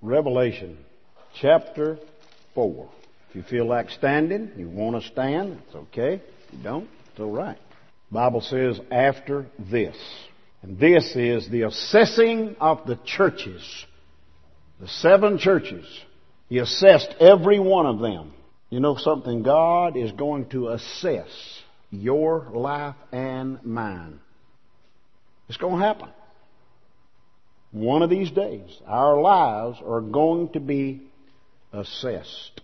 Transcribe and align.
Revelation 0.00 0.78
chapter 1.40 1.98
4. 2.54 2.88
If 3.30 3.36
you 3.36 3.42
feel 3.42 3.66
like 3.66 3.90
standing, 3.90 4.52
you 4.56 4.68
want 4.68 5.02
to 5.02 5.08
stand, 5.08 5.60
it's 5.66 5.74
okay. 5.74 6.14
If 6.14 6.52
you 6.52 6.62
don't, 6.62 6.88
it's 7.10 7.20
all 7.20 7.32
right. 7.32 7.58
Bible 8.10 8.40
says 8.40 8.80
after 8.90 9.46
this. 9.58 9.96
And 10.62 10.78
this 10.78 11.14
is 11.14 11.48
the 11.50 11.62
assessing 11.62 12.56
of 12.60 12.86
the 12.86 12.98
churches. 13.04 13.62
The 14.80 14.88
seven 14.88 15.38
churches. 15.38 15.84
He 16.48 16.58
assessed 16.58 17.14
every 17.20 17.58
one 17.58 17.86
of 17.86 17.98
them. 17.98 18.32
You 18.70 18.80
know 18.80 18.96
something? 18.96 19.42
God 19.42 19.96
is 19.96 20.12
going 20.12 20.48
to 20.50 20.68
assess 20.68 21.28
your 21.90 22.48
life 22.52 22.96
and 23.12 23.64
mine. 23.64 24.20
It's 25.48 25.58
going 25.58 25.80
to 25.80 25.86
happen. 25.86 26.08
One 27.70 28.02
of 28.02 28.10
these 28.10 28.30
days, 28.30 28.70
our 28.86 29.20
lives 29.20 29.78
are 29.84 30.00
going 30.00 30.50
to 30.50 30.60
be 30.60 31.02
assessed. 31.72 32.60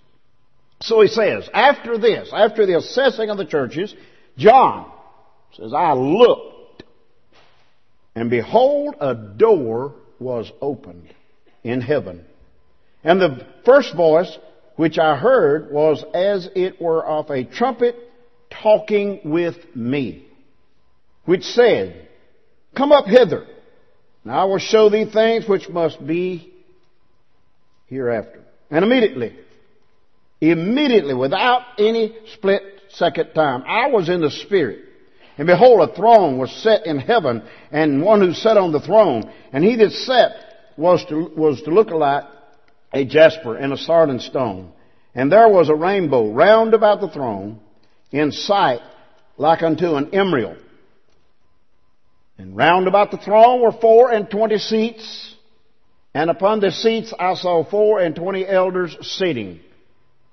So 0.80 1.01
he 1.01 1.09
says, 1.09 1.48
after 1.52 1.98
this, 1.98 2.30
after 2.33 2.66
the 2.66 2.79
assessing 2.79 3.30
of 3.30 3.38
the 3.38 3.45
churches, 3.45 3.95
John 4.37 4.91
says, 5.56 5.73
I 5.73 5.93
looked, 5.93 6.84
and 8.15 8.30
behold, 8.30 8.96
a 9.01 9.15
door 9.15 9.95
was 10.19 10.51
opened 10.60 11.12
in 11.62 11.80
heaven. 11.80 12.24
And 13.02 13.21
the 13.21 13.46
first 13.65 13.95
voice 13.95 14.38
which 14.77 14.98
I 14.98 15.16
heard 15.16 15.71
was 15.71 16.05
as 16.15 16.48
it 16.55 16.80
were 16.80 17.05
of 17.05 17.30
a 17.30 17.45
trumpet 17.45 17.96
talking 18.51 19.21
with 19.24 19.57
me, 19.74 20.27
which 21.24 21.45
said, 21.45 22.09
Come 22.77 22.93
up 22.93 23.07
hither, 23.07 23.46
and 24.24 24.33
I 24.33 24.45
will 24.45 24.59
show 24.59 24.88
thee 24.88 25.05
things 25.05 25.46
which 25.48 25.69
must 25.69 26.05
be 26.05 26.52
hereafter. 27.87 28.41
And 28.70 28.84
immediately, 28.84 29.37
immediately, 30.41 31.15
without 31.15 31.62
any 31.79 32.16
split 32.34 32.62
second 32.90 33.32
time, 33.34 33.62
I 33.66 33.88
was 33.88 34.09
in 34.09 34.21
the 34.21 34.30
Spirit. 34.30 34.80
And 35.37 35.46
behold, 35.46 35.88
a 35.88 35.95
throne 35.95 36.38
was 36.38 36.52
set 36.62 36.87
in 36.87 36.99
heaven, 36.99 37.43
and 37.71 38.02
one 38.02 38.21
who 38.21 38.32
sat 38.32 38.57
on 38.57 38.73
the 38.73 38.80
throne. 38.80 39.30
And 39.52 39.65
he 39.65 39.76
that 39.76 39.90
sat 39.90 40.32
was 40.77 41.04
to, 41.06 41.30
was 41.37 41.60
to 41.62 41.71
look 41.71 41.90
like 41.90 42.24
a 42.93 43.04
jasper 43.04 43.56
and 43.56 43.73
a 43.73 43.77
sardine 43.77 44.21
stone. 44.21 44.73
And 45.15 45.30
there 45.30 45.49
was 45.49 45.68
a 45.68 45.74
rainbow 45.74 46.32
round 46.32 46.73
about 46.73 47.01
the 47.01 47.09
throne, 47.09 47.60
in 48.10 48.30
sight 48.30 48.80
like 49.37 49.62
unto 49.62 49.96
an 49.96 50.15
emerald. 50.15 50.59
And 52.38 52.57
round 52.57 52.88
about 52.88 53.10
the 53.10 53.18
throne 53.18 53.60
were 53.63 53.73
four 53.73 54.10
and 54.10 54.29
twenty 54.29 54.59
seats, 54.59 55.35
and 56.13 56.30
upon 56.30 56.60
the 56.60 56.73
seats 56.73 57.13
I 57.18 57.35
saw 57.35 57.65
four 57.65 58.01
and 58.01 58.15
twenty 58.15 58.46
elders 58.46 58.96
sitting. 59.01 59.60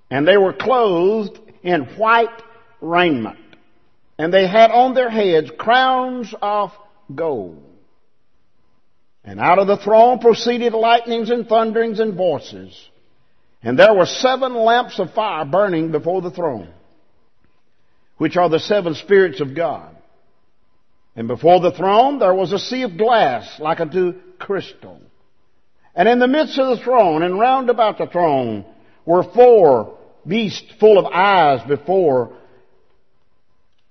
And 0.10 0.28
they 0.28 0.38
were 0.38 0.54
clothed 0.54 1.40
in 1.64 1.84
white 1.98 2.42
raiment. 2.82 3.38
And 4.18 4.34
they 4.34 4.48
had 4.48 4.72
on 4.72 4.94
their 4.94 5.10
heads 5.10 5.50
crowns 5.58 6.34
of 6.42 6.72
gold. 7.14 7.64
And 9.24 9.40
out 9.40 9.60
of 9.60 9.68
the 9.68 9.78
throne 9.78 10.20
proceeded 10.20 10.74
lightnings 10.74 11.30
and 11.30 11.48
thunderings 11.48 12.00
and 12.00 12.16
voices. 12.16 12.90
And 13.64 13.78
there 13.78 13.94
were 13.94 14.08
seven 14.08 14.56
lamps 14.56 15.00
of 15.00 15.14
fire 15.14 15.46
burning 15.46 15.92
before 15.92 16.22
the 16.22 16.32
throne, 16.32 16.74
which 18.18 18.38
are 18.38 18.50
the 18.50 18.60
seven 18.60 18.96
spirits 18.96 19.40
of 19.40 19.56
God. 19.56 19.96
And 21.16 21.28
before 21.28 21.60
the 21.60 21.72
throne 21.72 22.20
there 22.20 22.34
was 22.34 22.52
a 22.52 22.60
sea 22.60 22.84
of 22.84 22.98
glass 22.98 23.60
like 23.60 23.80
unto 23.80 24.14
crystal. 24.40 25.02
And 25.94 26.08
in 26.08 26.20
the 26.20 26.28
midst 26.28 26.58
of 26.58 26.78
the 26.78 26.84
throne 26.84 27.22
and 27.24 27.40
round 27.40 27.70
about 27.70 27.98
the 27.98 28.08
throne 28.08 28.66
were 29.06 29.24
four 29.24 29.98
beasts 30.26 30.72
full 30.80 30.98
of 30.98 31.06
eyes 31.06 31.68
before 31.68 32.34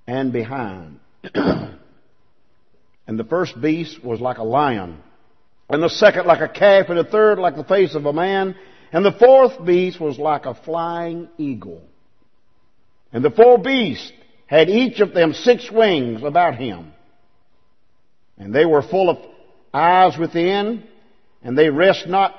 and 0.07 0.33
behind. 0.33 0.99
and 1.35 1.79
the 3.19 3.25
first 3.25 3.61
beast 3.61 4.03
was 4.03 4.21
like 4.21 4.39
a 4.39 4.45
lion, 4.45 4.99
and 5.69 5.83
the 5.83 5.89
second 5.89 6.27
like 6.27 6.41
a 6.41 6.49
calf, 6.49 6.87
and 6.89 6.99
the 6.99 7.05
third 7.05 7.39
like 7.39 7.57
the 7.57 7.65
face 7.65 7.95
of 7.95 8.07
a 8.07 8.13
man, 8.13 8.57
and 8.93 9.05
the 9.05 9.13
fourth 9.13 9.65
beast 9.65 10.01
was 10.01 10.19
like 10.19 10.47
a 10.47 10.55
flying 10.55 11.29
eagle. 11.39 11.83
And 13.13 13.25
the 13.25 13.31
four 13.31 13.59
beasts 13.59 14.13
had 14.47 14.69
each 14.69 15.01
of 15.01 15.13
them 15.13 15.33
six 15.33 15.71
wings 15.71 16.23
about 16.23 16.57
him. 16.57 16.93
And 18.41 18.55
they 18.55 18.65
were 18.65 18.83
full 18.83 19.11
of 19.11 19.19
eyes 19.73 20.19
within, 20.19 20.83
and 21.43 21.57
they 21.57 21.69
rest 21.69 22.09
not 22.09 22.35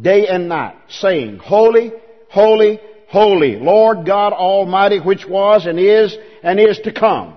day 0.00 0.28
and 0.28 0.48
night, 0.48 0.76
saying, 0.88 1.38
Holy, 1.38 1.92
holy, 2.30 2.80
holy, 3.08 3.56
Lord 3.56 4.06
God 4.06 4.32
Almighty, 4.32 5.00
which 5.00 5.26
was 5.26 5.66
and 5.66 5.78
is 5.78 6.16
and 6.44 6.60
is 6.60 6.78
to 6.84 6.92
come. 6.92 7.36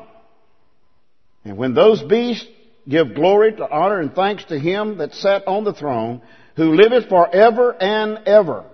And 1.43 1.57
when 1.57 1.73
those 1.73 2.01
beasts 2.03 2.47
give 2.87 3.15
glory 3.15 3.53
to 3.53 3.69
honor 3.69 3.99
and 3.99 4.13
thanks 4.13 4.45
to 4.45 4.59
him 4.59 4.99
that 4.99 5.13
sat 5.15 5.47
on 5.47 5.63
the 5.63 5.73
throne, 5.73 6.21
who 6.55 6.75
liveth 6.75 7.09
forever 7.09 7.71
and 7.71 8.19
ever. 8.27 8.65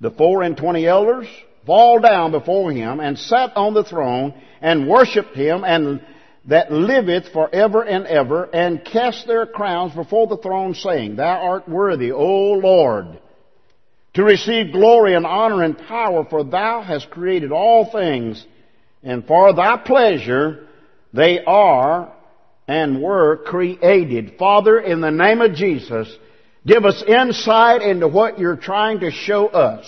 The 0.00 0.12
four 0.12 0.42
and 0.42 0.56
twenty 0.56 0.86
elders 0.86 1.26
fall 1.66 1.98
down 1.98 2.30
before 2.30 2.72
him 2.72 3.00
and 3.00 3.18
sat 3.18 3.56
on 3.56 3.74
the 3.74 3.84
throne 3.84 4.34
and 4.60 4.88
worshipped 4.88 5.36
him 5.36 5.64
and 5.64 6.00
that 6.46 6.72
liveth 6.72 7.32
forever 7.32 7.82
and 7.82 8.06
ever, 8.06 8.44
and 8.44 8.84
cast 8.84 9.26
their 9.26 9.46
crowns 9.46 9.94
before 9.94 10.26
the 10.26 10.36
throne, 10.36 10.74
saying, 10.74 11.16
Thou 11.16 11.40
art 11.40 11.68
worthy, 11.68 12.10
O 12.10 12.52
Lord, 12.52 13.20
to 14.14 14.24
receive 14.24 14.72
glory 14.72 15.14
and 15.14 15.24
honor 15.24 15.62
and 15.62 15.78
power, 15.78 16.26
for 16.28 16.42
thou 16.42 16.82
hast 16.82 17.10
created 17.10 17.52
all 17.52 17.90
things, 17.90 18.44
and 19.02 19.26
for 19.26 19.52
thy 19.54 19.76
pleasure 19.76 20.66
they 21.12 21.44
are 21.44 22.12
and 22.66 23.02
were 23.02 23.38
created. 23.44 24.34
Father, 24.38 24.80
in 24.80 25.00
the 25.00 25.10
name 25.10 25.40
of 25.40 25.54
Jesus, 25.54 26.12
give 26.66 26.84
us 26.84 27.02
insight 27.06 27.82
into 27.82 28.08
what 28.08 28.38
you're 28.38 28.56
trying 28.56 29.00
to 29.00 29.10
show 29.10 29.46
us 29.46 29.86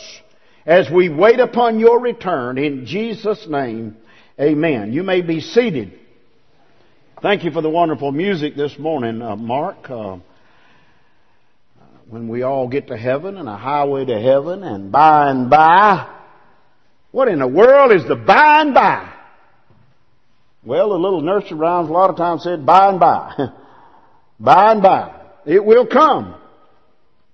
as 0.66 0.88
we 0.90 1.08
wait 1.08 1.40
upon 1.40 1.78
your 1.78 2.00
return. 2.00 2.58
In 2.58 2.86
Jesus' 2.86 3.46
name, 3.48 3.96
amen. 4.40 4.92
You 4.92 5.02
may 5.02 5.20
be 5.20 5.40
seated. 5.40 5.98
Thank 7.24 7.42
you 7.42 7.52
for 7.52 7.62
the 7.62 7.70
wonderful 7.70 8.12
music 8.12 8.54
this 8.54 8.78
morning, 8.78 9.22
uh, 9.22 9.34
Mark. 9.34 9.88
Uh, 9.88 10.18
when 12.10 12.28
we 12.28 12.42
all 12.42 12.68
get 12.68 12.88
to 12.88 12.98
heaven 12.98 13.38
and 13.38 13.48
a 13.48 13.56
highway 13.56 14.04
to 14.04 14.20
heaven 14.20 14.62
and 14.62 14.92
by 14.92 15.30
and 15.30 15.48
by, 15.48 16.06
what 17.12 17.28
in 17.28 17.38
the 17.38 17.48
world 17.48 17.92
is 17.92 18.06
the 18.06 18.14
by 18.14 18.60
and 18.60 18.74
by? 18.74 19.10
Well, 20.64 20.90
the 20.90 20.98
little 20.98 21.22
nursery 21.22 21.56
rhymes 21.56 21.88
a 21.88 21.92
lot 21.94 22.10
of 22.10 22.18
times 22.18 22.42
said 22.42 22.66
by 22.66 22.90
and 22.90 23.00
by. 23.00 23.32
by 24.38 24.72
and 24.72 24.82
by. 24.82 25.18
It 25.46 25.64
will 25.64 25.86
come. 25.86 26.34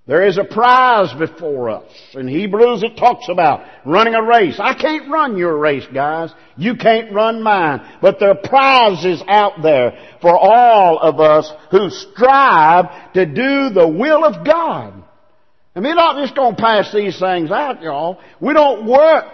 There 0.06 0.26
is 0.26 0.38
a 0.38 0.44
prize 0.44 1.12
before 1.12 1.70
us. 1.70 1.92
In 2.14 2.26
Hebrews 2.26 2.82
it 2.82 2.96
talks 2.96 3.28
about 3.28 3.64
running 3.84 4.14
a 4.14 4.22
race. 4.22 4.58
I 4.58 4.74
can't 4.74 5.10
run 5.10 5.36
your 5.36 5.56
race, 5.56 5.86
guys. 5.92 6.30
You 6.56 6.74
can't 6.74 7.12
run 7.12 7.42
mine. 7.42 7.98
But 8.02 8.18
there 8.18 8.30
are 8.30 8.34
prizes 8.34 9.22
out 9.28 9.62
there 9.62 9.96
for 10.20 10.36
all 10.36 10.98
of 10.98 11.20
us 11.20 11.52
who 11.70 11.90
strive 11.90 13.12
to 13.12 13.26
do 13.26 13.70
the 13.70 13.86
will 13.86 14.24
of 14.24 14.44
God. 14.44 14.94
And 15.74 15.84
we're 15.84 15.94
not 15.94 16.16
just 16.16 16.34
going 16.34 16.56
to 16.56 16.60
pass 16.60 16.92
these 16.92 17.18
things 17.20 17.50
out, 17.50 17.80
y'all. 17.82 18.18
We 18.40 18.52
don't 18.54 18.86
work 18.86 19.26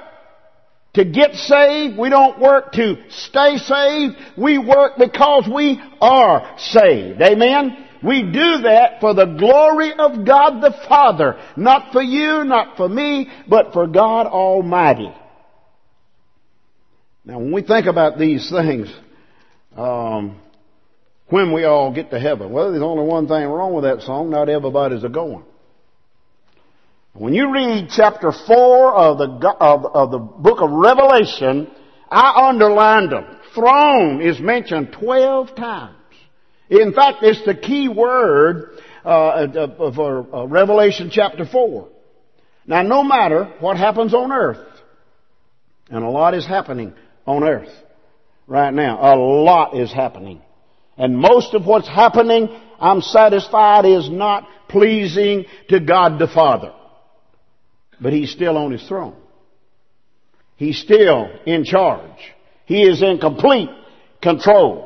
to 0.94 1.04
get 1.04 1.34
saved. 1.34 1.96
We 1.96 2.10
don't 2.10 2.38
work 2.38 2.72
to 2.72 2.96
stay 3.08 3.56
saved. 3.56 4.16
We 4.36 4.58
work 4.58 4.98
because 4.98 5.48
we 5.52 5.80
are 6.00 6.56
saved. 6.58 7.22
Amen? 7.22 7.85
We 8.02 8.22
do 8.22 8.62
that 8.62 9.00
for 9.00 9.14
the 9.14 9.24
glory 9.24 9.92
of 9.92 10.26
God 10.26 10.60
the 10.60 10.74
Father. 10.88 11.38
Not 11.56 11.92
for 11.92 12.02
you, 12.02 12.44
not 12.44 12.76
for 12.76 12.88
me, 12.88 13.28
but 13.48 13.72
for 13.72 13.86
God 13.86 14.26
Almighty. 14.26 15.12
Now 17.24 17.38
when 17.38 17.52
we 17.52 17.62
think 17.62 17.86
about 17.86 18.18
these 18.18 18.50
things, 18.50 18.92
um, 19.76 20.40
when 21.28 21.52
we 21.52 21.64
all 21.64 21.92
get 21.92 22.10
to 22.10 22.20
heaven, 22.20 22.52
well, 22.52 22.70
there's 22.70 22.82
only 22.82 23.04
one 23.04 23.26
thing 23.26 23.46
wrong 23.46 23.72
with 23.72 23.84
that 23.84 24.02
song. 24.02 24.30
Not 24.30 24.48
everybody's 24.48 25.02
a 25.02 25.08
going. 25.08 25.44
When 27.14 27.32
you 27.32 27.50
read 27.50 27.88
chapter 27.90 28.30
4 28.30 28.94
of 28.94 29.18
the, 29.18 29.48
of, 29.58 29.86
of 29.86 30.10
the 30.10 30.18
book 30.18 30.60
of 30.60 30.70
Revelation, 30.70 31.68
I 32.10 32.48
underlined 32.50 33.10
them. 33.10 33.24
Throne 33.54 34.20
is 34.20 34.38
mentioned 34.38 34.92
12 34.92 35.56
times. 35.56 35.95
In 36.68 36.92
fact, 36.92 37.18
it's 37.22 37.44
the 37.44 37.54
key 37.54 37.88
word 37.88 38.78
uh, 39.04 39.92
for 39.94 40.34
uh, 40.34 40.46
Revelation 40.46 41.10
chapter 41.12 41.46
4. 41.46 41.88
Now, 42.66 42.82
no 42.82 43.04
matter 43.04 43.52
what 43.60 43.76
happens 43.76 44.12
on 44.12 44.32
earth, 44.32 44.66
and 45.88 46.02
a 46.02 46.08
lot 46.10 46.34
is 46.34 46.46
happening 46.46 46.92
on 47.24 47.44
earth 47.44 47.70
right 48.48 48.74
now, 48.74 48.98
a 49.00 49.14
lot 49.16 49.76
is 49.76 49.92
happening. 49.92 50.42
And 50.96 51.16
most 51.16 51.54
of 51.54 51.66
what's 51.66 51.88
happening, 51.88 52.48
I'm 52.80 53.02
satisfied, 53.02 53.84
is 53.84 54.10
not 54.10 54.48
pleasing 54.68 55.44
to 55.68 55.78
God 55.78 56.18
the 56.18 56.26
Father. 56.26 56.72
But 58.00 58.12
He's 58.12 58.32
still 58.32 58.56
on 58.56 58.72
His 58.72 58.82
throne. 58.88 59.14
He's 60.56 60.78
still 60.78 61.28
in 61.44 61.64
charge. 61.64 62.18
He 62.64 62.82
is 62.82 63.02
in 63.02 63.18
complete 63.18 63.68
control. 64.20 64.85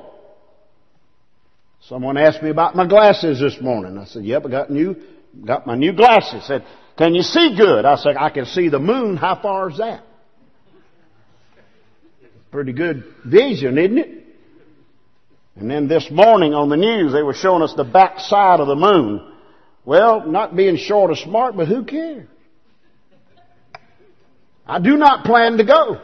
Someone 1.90 2.16
asked 2.16 2.40
me 2.40 2.50
about 2.50 2.76
my 2.76 2.86
glasses 2.86 3.40
this 3.40 3.60
morning. 3.60 3.98
I 3.98 4.04
said, 4.04 4.24
yep, 4.24 4.46
I 4.46 4.48
got 4.48 4.70
new, 4.70 4.94
got 5.44 5.66
my 5.66 5.74
new 5.74 5.92
glasses. 5.92 6.46
Said, 6.46 6.64
can 6.96 7.16
you 7.16 7.22
see 7.22 7.56
good? 7.56 7.84
I 7.84 7.96
said, 7.96 8.16
I 8.16 8.30
can 8.30 8.46
see 8.46 8.68
the 8.68 8.78
moon. 8.78 9.16
How 9.16 9.34
far 9.42 9.68
is 9.70 9.78
that? 9.78 10.04
Pretty 12.52 12.72
good 12.72 13.02
vision, 13.26 13.76
isn't 13.76 13.98
it? 13.98 14.24
And 15.56 15.68
then 15.68 15.88
this 15.88 16.08
morning 16.12 16.54
on 16.54 16.68
the 16.68 16.76
news, 16.76 17.12
they 17.12 17.22
were 17.22 17.34
showing 17.34 17.60
us 17.60 17.74
the 17.74 17.82
back 17.82 18.20
side 18.20 18.60
of 18.60 18.68
the 18.68 18.76
moon. 18.76 19.28
Well, 19.84 20.28
not 20.28 20.54
being 20.54 20.76
short 20.76 21.10
or 21.10 21.16
smart, 21.16 21.56
but 21.56 21.66
who 21.66 21.84
cares? 21.84 22.28
I 24.64 24.78
do 24.78 24.96
not 24.96 25.24
plan 25.24 25.56
to 25.56 25.64
go. 25.64 26.00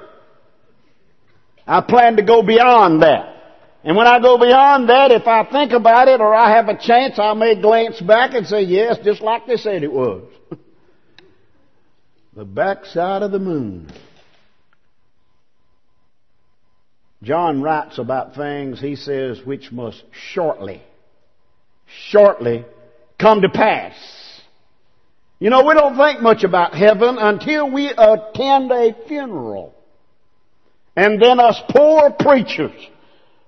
I 1.64 1.80
plan 1.80 2.16
to 2.16 2.24
go 2.24 2.42
beyond 2.42 3.02
that. 3.02 3.35
And 3.86 3.96
when 3.96 4.08
I 4.08 4.18
go 4.18 4.36
beyond 4.36 4.88
that, 4.88 5.12
if 5.12 5.28
I 5.28 5.44
think 5.44 5.70
about 5.70 6.08
it 6.08 6.20
or 6.20 6.34
I 6.34 6.56
have 6.56 6.68
a 6.68 6.76
chance, 6.76 7.20
I 7.20 7.34
may 7.34 7.54
glance 7.54 8.00
back 8.00 8.34
and 8.34 8.44
say, 8.44 8.62
yes, 8.62 8.96
just 9.04 9.20
like 9.20 9.46
they 9.46 9.56
said 9.56 9.84
it 9.84 9.92
was. 9.92 10.24
the 12.34 12.44
backside 12.44 13.22
of 13.22 13.30
the 13.30 13.38
moon. 13.38 13.88
John 17.22 17.62
writes 17.62 17.98
about 17.98 18.34
things, 18.34 18.80
he 18.80 18.96
says, 18.96 19.38
which 19.44 19.70
must 19.70 20.02
shortly, 20.32 20.82
shortly 22.08 22.64
come 23.20 23.42
to 23.42 23.48
pass. 23.48 23.94
You 25.38 25.50
know, 25.50 25.64
we 25.64 25.74
don't 25.74 25.96
think 25.96 26.20
much 26.22 26.42
about 26.42 26.74
heaven 26.74 27.18
until 27.18 27.70
we 27.70 27.86
attend 27.86 28.72
a 28.72 28.96
funeral. 29.06 29.76
And 30.96 31.22
then 31.22 31.38
us 31.38 31.62
poor 31.70 32.10
preachers 32.10 32.72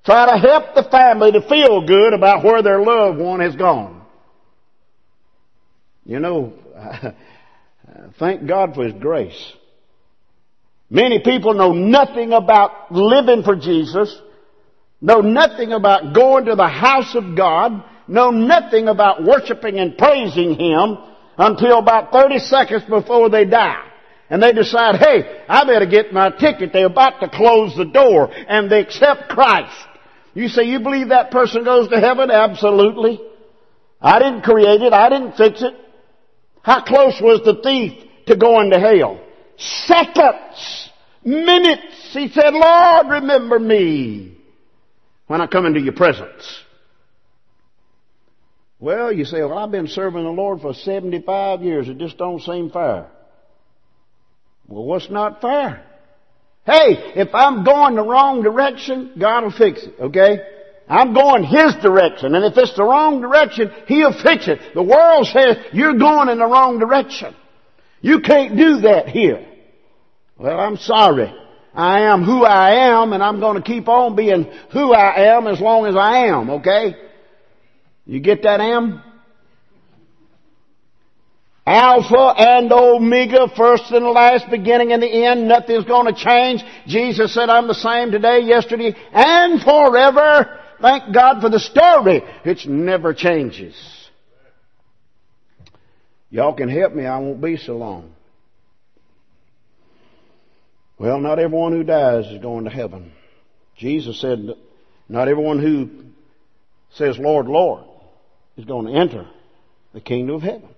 try 0.08 0.24
to 0.24 0.38
help 0.38 0.74
the 0.74 0.88
family 0.90 1.32
to 1.32 1.42
feel 1.42 1.86
good 1.86 2.14
about 2.14 2.42
where 2.42 2.62
their 2.62 2.80
loved 2.80 3.18
one 3.18 3.40
has 3.40 3.54
gone. 3.54 4.00
You 6.06 6.18
know, 6.18 6.54
thank 8.18 8.46
God 8.46 8.74
for 8.74 8.84
His 8.84 8.94
grace. 8.94 9.52
Many 10.88 11.20
people 11.22 11.52
know 11.52 11.74
nothing 11.74 12.32
about 12.32 12.90
living 12.90 13.42
for 13.42 13.54
Jesus, 13.54 14.18
know 15.02 15.20
nothing 15.20 15.72
about 15.72 16.14
going 16.14 16.46
to 16.46 16.54
the 16.54 16.68
house 16.68 17.14
of 17.14 17.36
God, 17.36 17.84
know 18.08 18.30
nothing 18.30 18.88
about 18.88 19.22
worshiping 19.22 19.78
and 19.78 19.98
praising 19.98 20.54
Him 20.54 20.96
until 21.36 21.80
about 21.80 22.12
30 22.12 22.38
seconds 22.38 22.84
before 22.88 23.28
they 23.28 23.44
die. 23.44 23.84
And 24.30 24.42
they 24.42 24.54
decide, 24.54 24.96
hey, 24.96 25.44
I 25.46 25.66
better 25.66 25.84
get 25.84 26.14
my 26.14 26.30
ticket. 26.30 26.72
They're 26.72 26.86
about 26.86 27.20
to 27.20 27.28
close 27.28 27.76
the 27.76 27.84
door 27.84 28.30
and 28.32 28.70
they 28.70 28.80
accept 28.80 29.28
Christ. 29.28 29.87
You 30.38 30.46
say, 30.46 30.62
you 30.66 30.78
believe 30.78 31.08
that 31.08 31.32
person 31.32 31.64
goes 31.64 31.88
to 31.88 31.98
heaven? 31.98 32.30
Absolutely. 32.30 33.20
I 34.00 34.20
didn't 34.20 34.42
create 34.42 34.82
it. 34.82 34.92
I 34.92 35.08
didn't 35.08 35.32
fix 35.32 35.62
it. 35.62 35.74
How 36.62 36.84
close 36.84 37.20
was 37.20 37.40
the 37.44 37.60
thief 37.60 38.04
to 38.26 38.36
going 38.36 38.70
to 38.70 38.78
hell? 38.78 39.20
Seconds, 39.56 40.90
minutes. 41.24 42.12
He 42.12 42.28
said, 42.28 42.54
Lord, 42.54 43.08
remember 43.08 43.58
me 43.58 44.38
when 45.26 45.40
I 45.40 45.48
come 45.48 45.66
into 45.66 45.80
your 45.80 45.94
presence. 45.94 46.62
Well, 48.78 49.12
you 49.12 49.24
say, 49.24 49.40
well, 49.40 49.58
I've 49.58 49.72
been 49.72 49.88
serving 49.88 50.22
the 50.22 50.30
Lord 50.30 50.60
for 50.60 50.72
75 50.72 51.62
years. 51.62 51.88
It 51.88 51.98
just 51.98 52.16
don't 52.16 52.40
seem 52.40 52.70
fair. 52.70 53.08
Well, 54.68 54.84
what's 54.84 55.10
not 55.10 55.40
fair? 55.40 55.84
Hey, 56.68 57.14
if 57.16 57.34
I'm 57.34 57.64
going 57.64 57.94
the 57.94 58.02
wrong 58.02 58.42
direction, 58.42 59.12
God 59.18 59.42
will 59.44 59.50
fix 59.50 59.84
it, 59.84 59.94
okay? 59.98 60.38
I'm 60.86 61.14
going 61.14 61.42
His 61.42 61.74
direction, 61.76 62.34
and 62.34 62.44
if 62.44 62.58
it's 62.58 62.76
the 62.76 62.84
wrong 62.84 63.22
direction, 63.22 63.72
He'll 63.86 64.12
fix 64.12 64.48
it. 64.48 64.74
The 64.74 64.82
world 64.82 65.26
says, 65.28 65.56
you're 65.72 65.96
going 65.96 66.28
in 66.28 66.36
the 66.36 66.44
wrong 66.44 66.78
direction. 66.78 67.34
You 68.02 68.20
can't 68.20 68.54
do 68.54 68.82
that 68.82 69.08
here. 69.08 69.48
Well, 70.36 70.60
I'm 70.60 70.76
sorry. 70.76 71.34
I 71.72 72.02
am 72.02 72.24
who 72.24 72.44
I 72.44 72.90
am, 72.90 73.14
and 73.14 73.22
I'm 73.22 73.40
going 73.40 73.56
to 73.56 73.62
keep 73.62 73.88
on 73.88 74.14
being 74.14 74.44
who 74.70 74.92
I 74.92 75.36
am 75.36 75.46
as 75.46 75.62
long 75.62 75.86
as 75.86 75.96
I 75.96 76.26
am, 76.26 76.50
okay? 76.50 76.96
You 78.04 78.20
get 78.20 78.42
that, 78.42 78.60
Am? 78.60 79.02
Alpha 81.68 82.34
and 82.38 82.72
Omega, 82.72 83.46
first 83.54 83.90
and 83.90 84.06
last, 84.06 84.48
beginning 84.50 84.92
and 84.92 85.02
the 85.02 85.26
end. 85.26 85.48
Nothing's 85.48 85.84
going 85.84 86.06
to 86.06 86.18
change. 86.18 86.62
Jesus 86.86 87.34
said, 87.34 87.50
I'm 87.50 87.68
the 87.68 87.74
same 87.74 88.10
today, 88.10 88.40
yesterday, 88.40 88.96
and 89.12 89.60
forever. 89.60 90.60
Thank 90.80 91.12
God 91.12 91.42
for 91.42 91.50
the 91.50 91.58
story. 91.60 92.22
It 92.46 92.66
never 92.66 93.12
changes. 93.12 93.76
Y'all 96.30 96.54
can 96.54 96.70
help 96.70 96.94
me. 96.94 97.04
I 97.04 97.18
won't 97.18 97.42
be 97.42 97.58
so 97.58 97.76
long. 97.76 98.14
Well, 100.98 101.20
not 101.20 101.38
everyone 101.38 101.72
who 101.72 101.84
dies 101.84 102.26
is 102.28 102.40
going 102.40 102.64
to 102.64 102.70
heaven. 102.70 103.12
Jesus 103.76 104.18
said, 104.22 104.54
not 105.06 105.28
everyone 105.28 105.58
who 105.58 105.90
says, 106.94 107.18
Lord, 107.18 107.46
Lord, 107.46 107.84
is 108.56 108.64
going 108.64 108.86
to 108.86 108.98
enter 108.98 109.28
the 109.92 110.00
kingdom 110.00 110.36
of 110.36 110.42
heaven. 110.42 110.68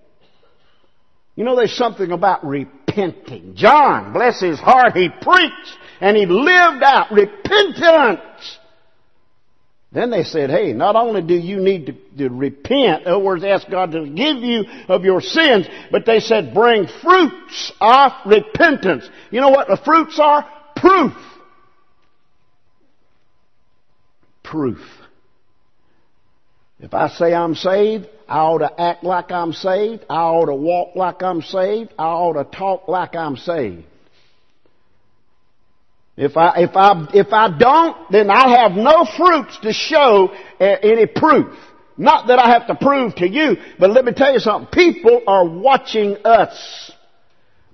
You 1.40 1.46
know, 1.46 1.56
there's 1.56 1.74
something 1.74 2.12
about 2.12 2.44
repenting. 2.44 3.54
John, 3.54 4.12
bless 4.12 4.42
his 4.42 4.60
heart, 4.60 4.94
he 4.94 5.08
preached 5.08 5.78
and 5.98 6.14
he 6.14 6.26
lived 6.26 6.82
out 6.82 7.10
repentance. 7.10 8.58
Then 9.90 10.10
they 10.10 10.22
said, 10.22 10.50
hey, 10.50 10.74
not 10.74 10.96
only 10.96 11.22
do 11.22 11.32
you 11.32 11.58
need 11.58 11.86
to, 11.86 11.92
to, 12.18 12.28
repent, 12.28 13.04
in 13.04 13.08
other 13.08 13.24
words, 13.24 13.42
ask 13.42 13.70
God 13.70 13.92
to 13.92 14.02
forgive 14.02 14.36
you 14.36 14.64
of 14.88 15.04
your 15.04 15.22
sins, 15.22 15.66
but 15.90 16.04
they 16.04 16.20
said 16.20 16.52
bring 16.52 16.86
fruits 17.02 17.72
of 17.80 18.12
repentance. 18.26 19.08
You 19.30 19.40
know 19.40 19.48
what 19.48 19.68
the 19.68 19.78
fruits 19.82 20.20
are? 20.22 20.46
Proof. 20.76 21.14
Proof. 24.42 24.82
If 26.80 26.92
I 26.92 27.08
say 27.08 27.32
I'm 27.32 27.54
saved, 27.54 28.08
I 28.30 28.38
ought 28.38 28.58
to 28.58 28.80
act 28.80 29.02
like 29.02 29.32
I'm 29.32 29.52
saved. 29.52 30.04
I 30.08 30.20
ought 30.20 30.46
to 30.46 30.54
walk 30.54 30.94
like 30.94 31.20
I'm 31.20 31.42
saved. 31.42 31.92
I 31.98 32.04
ought 32.04 32.34
to 32.34 32.44
talk 32.44 32.86
like 32.86 33.16
I'm 33.16 33.36
saved. 33.36 33.82
If 36.16 36.36
I, 36.36 36.60
if 36.60 36.76
I, 36.76 37.08
if 37.12 37.32
I 37.32 37.58
don't, 37.58 37.96
then 38.12 38.30
I 38.30 38.60
have 38.60 38.72
no 38.72 39.04
fruits 39.04 39.58
to 39.62 39.72
show 39.72 40.32
eh, 40.60 40.76
any 40.80 41.06
proof. 41.06 41.56
Not 41.96 42.28
that 42.28 42.38
I 42.38 42.50
have 42.50 42.68
to 42.68 42.76
prove 42.76 43.16
to 43.16 43.28
you, 43.28 43.56
but 43.80 43.90
let 43.90 44.04
me 44.04 44.12
tell 44.12 44.32
you 44.32 44.38
something. 44.38 44.70
People 44.70 45.22
are 45.26 45.44
watching 45.44 46.16
us. 46.24 46.92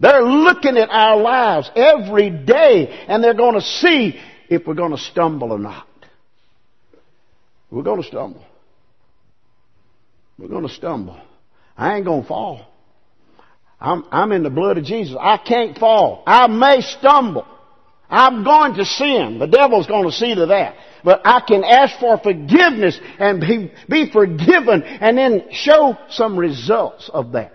They're 0.00 0.22
looking 0.22 0.78
at 0.78 0.88
our 0.88 1.20
lives 1.20 1.70
every 1.76 2.30
day 2.30 3.04
and 3.08 3.22
they're 3.22 3.34
going 3.34 3.54
to 3.54 3.60
see 3.60 4.18
if 4.48 4.66
we're 4.66 4.75
going 4.75 4.92
to 4.92 4.98
stumble 4.98 5.52
or 5.52 5.58
not. 5.58 5.86
We're 7.70 7.82
going 7.82 8.00
to 8.00 8.08
stumble. 8.08 8.44
We're 10.38 10.48
going 10.48 10.66
to 10.66 10.72
stumble. 10.72 11.18
I 11.76 11.96
ain't 11.96 12.04
going 12.04 12.22
to 12.22 12.28
fall. 12.28 12.66
I'm, 13.80 14.04
I'm 14.10 14.32
in 14.32 14.42
the 14.42 14.50
blood 14.50 14.78
of 14.78 14.84
Jesus. 14.84 15.16
I 15.18 15.36
can't 15.36 15.76
fall. 15.78 16.22
I 16.26 16.46
may 16.46 16.80
stumble. 16.80 17.46
I'm 18.08 18.44
going 18.44 18.74
to 18.74 18.84
sin. 18.84 19.38
The 19.38 19.46
devil's 19.46 19.86
going 19.86 20.04
to 20.04 20.12
see 20.12 20.34
to 20.34 20.46
that. 20.46 20.76
But 21.04 21.22
I 21.24 21.40
can 21.46 21.64
ask 21.64 21.98
for 21.98 22.18
forgiveness 22.18 22.98
and 23.18 23.40
be, 23.40 23.72
be 23.88 24.10
forgiven 24.10 24.82
and 24.82 25.18
then 25.18 25.44
show 25.52 25.96
some 26.10 26.38
results 26.38 27.10
of 27.12 27.32
that. 27.32 27.52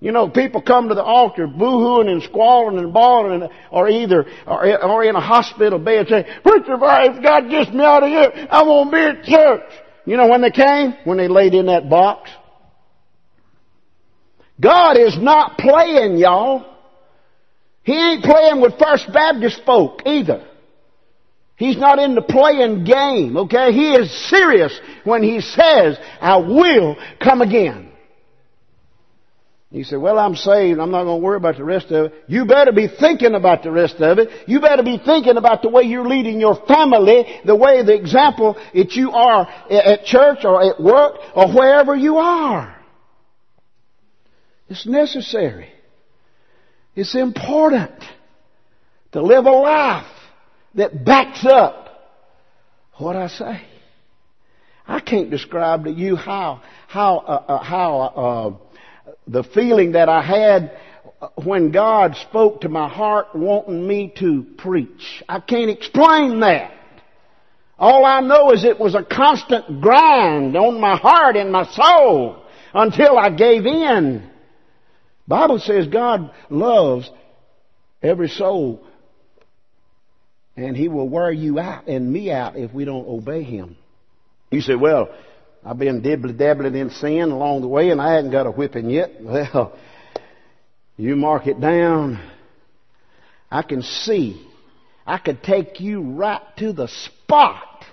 You 0.00 0.10
know, 0.10 0.28
people 0.28 0.60
come 0.62 0.88
to 0.88 0.96
the 0.96 1.04
altar 1.04 1.46
boo-hooing 1.46 2.08
and 2.08 2.22
squalling 2.24 2.76
and 2.76 2.92
bawling 2.92 3.48
or 3.70 3.88
either, 3.88 4.26
or, 4.48 4.84
or 4.84 5.04
in 5.04 5.14
a 5.14 5.20
hospital 5.20 5.78
bed 5.78 6.08
saying, 6.08 6.24
Preacher, 6.42 6.74
if 6.74 7.22
God 7.22 7.48
gets 7.48 7.70
me 7.70 7.84
out 7.84 8.02
of 8.02 8.08
here, 8.08 8.48
I 8.50 8.64
won't 8.64 8.90
be 8.90 8.98
at 8.98 9.22
church. 9.22 9.70
You 10.04 10.16
know 10.16 10.28
when 10.28 10.40
they 10.40 10.50
came? 10.50 10.94
When 11.04 11.18
they 11.18 11.28
laid 11.28 11.54
in 11.54 11.66
that 11.66 11.88
box. 11.88 12.30
God 14.60 14.96
is 14.96 15.16
not 15.18 15.58
playing, 15.58 16.18
y'all. 16.18 16.66
He 17.82 17.94
ain't 17.94 18.22
playing 18.22 18.60
with 18.60 18.78
First 18.78 19.12
Baptist 19.12 19.62
folk 19.64 20.02
either. 20.06 20.46
He's 21.56 21.76
not 21.76 21.98
in 21.98 22.14
the 22.14 22.22
playing 22.22 22.84
game, 22.84 23.36
okay? 23.36 23.72
He 23.72 23.92
is 23.92 24.10
serious 24.28 24.78
when 25.04 25.22
he 25.22 25.40
says, 25.40 25.96
I 26.20 26.36
will 26.38 26.96
come 27.20 27.40
again. 27.40 27.91
You 29.72 29.84
say, 29.84 29.96
well, 29.96 30.18
I'm 30.18 30.34
saved. 30.34 30.78
I'm 30.78 30.90
not 30.90 31.04
going 31.04 31.18
to 31.18 31.24
worry 31.24 31.38
about 31.38 31.56
the 31.56 31.64
rest 31.64 31.86
of 31.86 32.06
it. 32.06 32.24
You 32.26 32.44
better 32.44 32.72
be 32.72 32.88
thinking 32.88 33.34
about 33.34 33.62
the 33.62 33.70
rest 33.70 33.96
of 33.96 34.18
it. 34.18 34.28
You 34.46 34.60
better 34.60 34.82
be 34.82 34.98
thinking 34.98 35.38
about 35.38 35.62
the 35.62 35.70
way 35.70 35.84
you're 35.84 36.06
leading 36.06 36.40
your 36.40 36.56
family, 36.66 37.40
the 37.46 37.56
way, 37.56 37.82
the 37.82 37.94
example 37.94 38.58
that 38.74 38.92
you 38.92 39.12
are 39.12 39.48
at 39.70 40.04
church 40.04 40.44
or 40.44 40.62
at 40.62 40.78
work 40.78 41.14
or 41.34 41.54
wherever 41.54 41.96
you 41.96 42.18
are. 42.18 42.76
It's 44.68 44.86
necessary. 44.86 45.70
It's 46.94 47.14
important 47.14 47.92
to 49.12 49.22
live 49.22 49.46
a 49.46 49.50
life 49.50 50.06
that 50.74 51.02
backs 51.02 51.46
up 51.46 51.82
what 52.98 53.16
I 53.16 53.28
say. 53.28 53.62
I 54.86 55.00
can't 55.00 55.30
describe 55.30 55.84
to 55.84 55.90
you 55.90 56.16
how 56.16 56.62
how 56.88 57.18
uh, 57.18 57.44
uh, 57.48 57.62
how 57.62 58.00
uh, 58.00 58.71
the 59.26 59.42
feeling 59.42 59.92
that 59.92 60.08
I 60.08 60.22
had 60.22 60.76
when 61.36 61.70
God 61.70 62.16
spoke 62.16 62.62
to 62.62 62.68
my 62.68 62.88
heart 62.88 63.34
wanting 63.34 63.86
me 63.86 64.12
to 64.18 64.44
preach. 64.58 65.22
I 65.28 65.40
can't 65.40 65.70
explain 65.70 66.40
that. 66.40 66.72
All 67.78 68.04
I 68.04 68.20
know 68.20 68.52
is 68.52 68.64
it 68.64 68.78
was 68.78 68.94
a 68.94 69.02
constant 69.02 69.80
grind 69.80 70.56
on 70.56 70.80
my 70.80 70.96
heart 70.96 71.36
and 71.36 71.50
my 71.50 71.66
soul 71.66 72.42
until 72.74 73.18
I 73.18 73.30
gave 73.30 73.66
in. 73.66 74.28
Bible 75.26 75.58
says 75.58 75.86
God 75.86 76.32
loves 76.50 77.10
every 78.02 78.28
soul 78.28 78.84
and 80.56 80.76
he 80.76 80.88
will 80.88 81.08
wear 81.08 81.32
you 81.32 81.58
out 81.58 81.86
and 81.88 82.12
me 82.12 82.30
out 82.30 82.56
if 82.56 82.72
we 82.72 82.84
don't 82.84 83.08
obey 83.08 83.42
him. 83.42 83.76
You 84.50 84.60
say, 84.60 84.74
well, 84.74 85.08
I've 85.64 85.78
been 85.78 86.02
dibbly 86.02 86.36
dabbling 86.36 86.74
in 86.74 86.90
sin 86.90 87.30
along 87.30 87.60
the 87.60 87.68
way 87.68 87.90
and 87.90 88.00
I 88.00 88.14
haven't 88.14 88.32
got 88.32 88.46
a 88.46 88.50
whipping 88.50 88.90
yet. 88.90 89.12
Well, 89.22 89.76
you 90.96 91.16
mark 91.16 91.46
it 91.46 91.60
down. 91.60 92.20
I 93.50 93.62
can 93.62 93.82
see. 93.82 94.46
I 95.06 95.18
could 95.18 95.42
take 95.42 95.80
you 95.80 96.02
right 96.02 96.42
to 96.58 96.72
the 96.72 96.86
spot 96.86 97.84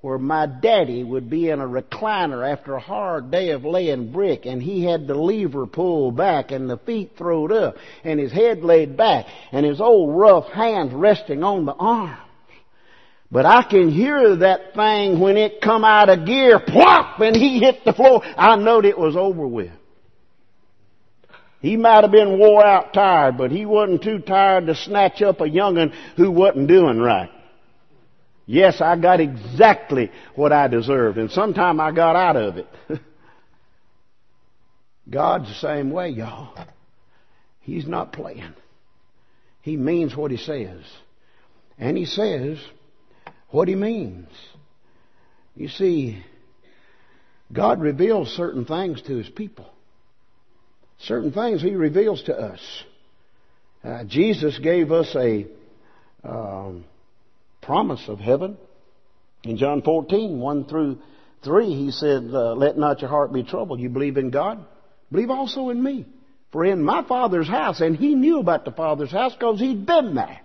where 0.00 0.18
my 0.18 0.46
daddy 0.46 1.02
would 1.02 1.30
be 1.30 1.48
in 1.48 1.60
a 1.60 1.66
recliner 1.66 2.46
after 2.50 2.74
a 2.74 2.80
hard 2.80 3.30
day 3.30 3.50
of 3.50 3.64
laying 3.64 4.12
brick 4.12 4.44
and 4.44 4.62
he 4.62 4.84
had 4.84 5.06
the 5.06 5.14
lever 5.14 5.66
pulled 5.66 6.16
back 6.16 6.50
and 6.50 6.68
the 6.68 6.76
feet 6.76 7.12
thrown 7.16 7.50
up 7.50 7.76
and 8.04 8.20
his 8.20 8.30
head 8.30 8.62
laid 8.62 8.96
back 8.96 9.26
and 9.50 9.64
his 9.64 9.80
old 9.80 10.14
rough 10.14 10.46
hands 10.52 10.92
resting 10.92 11.42
on 11.42 11.64
the 11.64 11.72
arms. 11.72 12.23
But 13.34 13.46
I 13.46 13.64
can 13.64 13.90
hear 13.90 14.36
that 14.36 14.74
thing 14.76 15.18
when 15.18 15.36
it 15.36 15.60
come 15.60 15.84
out 15.84 16.08
of 16.08 16.24
gear, 16.24 16.60
plop, 16.60 17.18
and 17.18 17.34
he 17.34 17.58
hit 17.58 17.84
the 17.84 17.92
floor. 17.92 18.22
I 18.24 18.54
knowed 18.54 18.84
it 18.84 18.96
was 18.96 19.16
over 19.16 19.44
with. 19.44 19.72
He 21.58 21.76
might 21.76 22.04
have 22.04 22.12
been 22.12 22.38
wore 22.38 22.64
out 22.64 22.94
tired, 22.94 23.36
but 23.36 23.50
he 23.50 23.66
wasn't 23.66 24.04
too 24.04 24.20
tired 24.20 24.66
to 24.68 24.76
snatch 24.76 25.20
up 25.20 25.40
a 25.40 25.48
young'un 25.48 25.92
who 26.16 26.30
wasn't 26.30 26.68
doing 26.68 27.00
right. 27.00 27.28
Yes, 28.46 28.80
I 28.80 28.96
got 28.96 29.18
exactly 29.18 30.12
what 30.36 30.52
I 30.52 30.68
deserved, 30.68 31.18
and 31.18 31.28
sometime 31.28 31.80
I 31.80 31.90
got 31.90 32.14
out 32.14 32.36
of 32.36 32.56
it. 32.58 32.68
God's 35.10 35.48
the 35.48 35.54
same 35.54 35.90
way, 35.90 36.10
y'all. 36.10 36.56
He's 37.62 37.88
not 37.88 38.12
playing. 38.12 38.54
He 39.60 39.76
means 39.76 40.16
what 40.16 40.30
he 40.30 40.36
says. 40.36 40.84
And 41.76 41.98
he 41.98 42.04
says 42.04 42.58
what 43.54 43.68
he 43.68 43.76
means. 43.76 44.28
You 45.54 45.68
see, 45.68 46.20
God 47.52 47.80
reveals 47.80 48.28
certain 48.30 48.64
things 48.64 49.00
to 49.02 49.16
his 49.16 49.28
people. 49.28 49.70
Certain 50.98 51.32
things 51.32 51.62
he 51.62 51.76
reveals 51.76 52.24
to 52.24 52.36
us. 52.36 52.60
Uh, 53.84 54.02
Jesus 54.04 54.58
gave 54.58 54.90
us 54.90 55.14
a 55.14 55.46
um, 56.24 56.84
promise 57.62 58.02
of 58.08 58.18
heaven. 58.18 58.56
In 59.44 59.56
John 59.56 59.82
14, 59.82 60.40
1 60.40 60.64
through 60.64 60.98
3, 61.44 61.66
he 61.66 61.90
said, 61.92 62.30
uh, 62.32 62.54
Let 62.54 62.76
not 62.76 63.02
your 63.02 63.10
heart 63.10 63.32
be 63.32 63.44
troubled. 63.44 63.78
You 63.78 63.88
believe 63.88 64.16
in 64.16 64.30
God? 64.30 64.64
Believe 65.12 65.30
also 65.30 65.68
in 65.68 65.80
me. 65.80 66.06
For 66.50 66.64
in 66.64 66.82
my 66.82 67.04
Father's 67.06 67.48
house, 67.48 67.80
and 67.80 67.96
he 67.96 68.16
knew 68.16 68.40
about 68.40 68.64
the 68.64 68.72
Father's 68.72 69.12
house 69.12 69.32
because 69.34 69.60
he'd 69.60 69.86
been 69.86 70.16
there. 70.16 70.40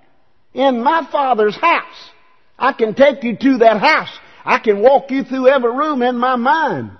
In 0.53 0.83
my 0.83 1.07
Father's 1.11 1.55
house. 1.55 2.11
I 2.59 2.73
can 2.73 2.93
take 2.93 3.23
you 3.23 3.37
to 3.37 3.57
that 3.59 3.79
house. 3.79 4.15
I 4.45 4.59
can 4.59 4.81
walk 4.81 5.11
you 5.11 5.23
through 5.23 5.47
every 5.47 5.71
room 5.71 6.01
in 6.01 6.17
my 6.17 6.35
mind. 6.35 6.91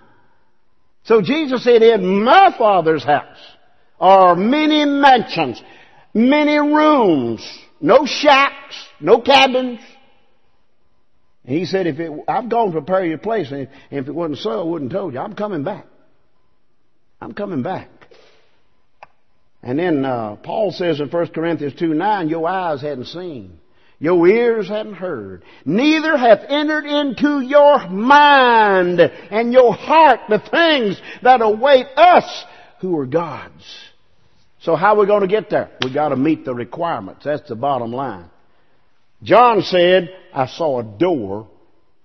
So 1.03 1.21
Jesus 1.21 1.63
said, 1.63 1.81
in 1.81 2.23
my 2.23 2.53
Father's 2.57 3.03
house 3.03 3.37
are 3.99 4.35
many 4.35 4.85
mansions, 4.85 5.61
many 6.13 6.57
rooms, 6.57 7.45
no 7.81 8.05
shacks, 8.05 8.75
no 8.99 9.21
cabins, 9.21 9.79
he 11.49 11.65
said, 11.65 11.87
if 11.87 11.99
it, 11.99 12.11
I've 12.27 12.47
gone 12.47 12.67
to 12.67 12.73
prepare 12.73 13.05
your 13.05 13.17
place, 13.17 13.51
and 13.51 13.69
if 13.89 14.07
it 14.07 14.11
wasn't 14.13 14.37
so, 14.37 14.61
I 14.61 14.63
wouldn't 14.63 14.91
have 14.91 15.01
told 15.01 15.13
you. 15.13 15.19
I'm 15.19 15.33
coming 15.33 15.63
back. 15.63 15.87
I'm 17.19 17.33
coming 17.33 17.63
back. 17.63 17.89
And 19.63 19.79
then 19.79 20.05
uh, 20.05 20.35
Paul 20.35 20.71
says 20.71 20.99
in 20.99 21.09
1 21.09 21.27
Corinthians 21.29 21.73
2 21.77 21.93
9, 21.93 22.29
your 22.29 22.47
eyes 22.47 22.81
hadn't 22.81 23.05
seen, 23.05 23.58
your 23.99 24.25
ears 24.27 24.69
hadn't 24.69 24.93
heard, 24.93 25.43
neither 25.65 26.15
hath 26.17 26.39
entered 26.47 26.85
into 26.85 27.41
your 27.41 27.89
mind 27.89 28.99
and 29.01 29.51
your 29.51 29.73
heart 29.73 30.21
the 30.29 30.39
things 30.39 31.01
that 31.21 31.41
await 31.41 31.85
us 31.97 32.45
who 32.79 32.97
are 32.97 33.05
God's. 33.05 33.65
So 34.61 34.75
how 34.75 34.95
are 34.95 34.99
we 34.99 35.05
going 35.05 35.21
to 35.21 35.27
get 35.27 35.49
there? 35.49 35.69
We've 35.83 35.93
got 35.93 36.09
to 36.09 36.15
meet 36.15 36.45
the 36.45 36.53
requirements. 36.53 37.25
That's 37.25 37.47
the 37.47 37.55
bottom 37.55 37.91
line. 37.91 38.29
John 39.21 39.61
said, 39.63 40.09
I 40.33 40.47
saw 40.47 40.79
a 40.79 40.83
door 40.83 41.49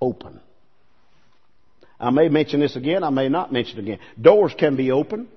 open. 0.01 0.41
I 2.01 2.11
may 2.11 2.29
mention 2.29 2.59
this 2.59 2.75
again, 2.75 3.05
I 3.05 3.11
may 3.11 3.29
not 3.29 3.53
mention 3.53 3.79
it 3.79 3.83
again. 3.83 3.99
Doors 4.21 4.53
can 4.59 4.75
be 4.75 4.91
open. 4.91 5.29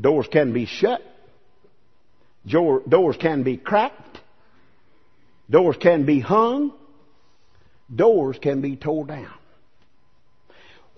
Doors 0.00 0.26
can 0.30 0.52
be 0.52 0.66
shut. 0.66 1.02
Doors 2.46 3.16
can 3.20 3.42
be 3.42 3.56
cracked. 3.56 4.11
Doors 5.50 5.76
can 5.80 6.06
be 6.06 6.20
hung. 6.20 6.72
Doors 7.94 8.38
can 8.40 8.60
be 8.60 8.76
torn 8.76 9.06
down. 9.08 9.34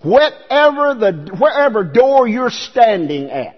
Whatever 0.01 0.93
the, 0.93 1.35
wherever 1.39 1.83
door 1.83 2.27
you're 2.27 2.49
standing 2.49 3.29
at, 3.29 3.57